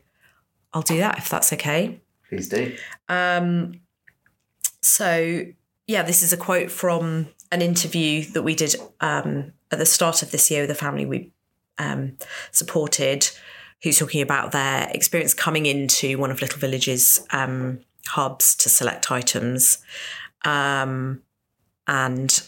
[0.74, 2.02] i'll do that if that's okay.
[2.30, 2.76] Please do.
[3.10, 3.82] um,
[4.82, 5.46] so
[5.88, 10.22] yeah, this is a quote from an interview that we did um, at the start
[10.22, 11.32] of this year with a family we
[11.78, 12.18] um,
[12.52, 13.30] supported,
[13.84, 19.12] who's talking about their experience coming into one of Little Village's um, hubs to select
[19.12, 19.80] items.
[20.46, 21.22] Um,
[21.88, 22.44] and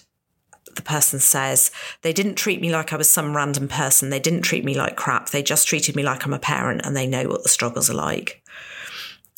[0.75, 1.71] the person says,
[2.01, 4.09] They didn't treat me like I was some random person.
[4.09, 5.29] They didn't treat me like crap.
[5.29, 7.95] They just treated me like I'm a parent and they know what the struggles are
[7.95, 8.43] like.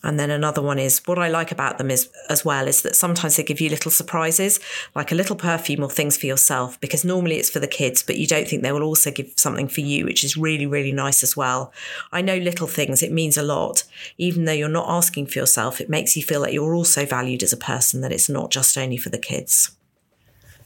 [0.06, 2.96] And then another one is what I like about them is as well is that
[2.96, 4.60] sometimes they give you little surprises,
[4.94, 8.18] like a little perfume or things for yourself, because normally it's for the kids, but
[8.18, 11.24] you don't think they will also give something for you, which is really, really nice
[11.24, 11.74] as well.
[12.12, 13.84] I know little things, it means a lot.
[14.20, 17.42] Even though you're not asking for yourself, it makes you feel that you're also valued
[17.42, 19.72] as a person, that it's not just only for the kids.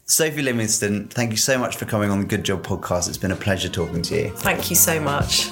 [0.05, 3.07] Sophie Livingstone, thank you so much for coming on the Good Job podcast.
[3.07, 4.29] It's been a pleasure talking to you.
[4.31, 5.45] Thank you so much.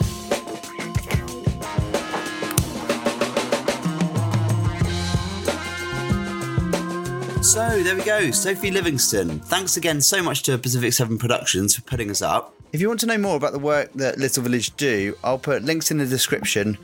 [7.48, 9.40] So there we go, Sophie Livingstone.
[9.40, 12.54] Thanks again so much to Pacific Seven Productions for putting us up.
[12.74, 15.64] If you want to know more about the work that Little Village do, I'll put
[15.64, 16.78] links in the description,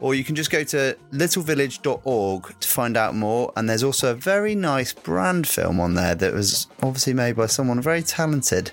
[0.00, 3.52] or you can just go to littlevillage.org to find out more.
[3.54, 7.44] And there's also a very nice brand film on there that was obviously made by
[7.44, 8.70] someone very talented.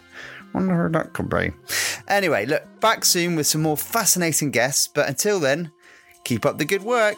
[0.53, 1.51] Wonder who that could be.
[2.07, 5.73] Anyway, look, back soon with some more fascinating guests, but until then,
[6.23, 7.17] keep up the good work.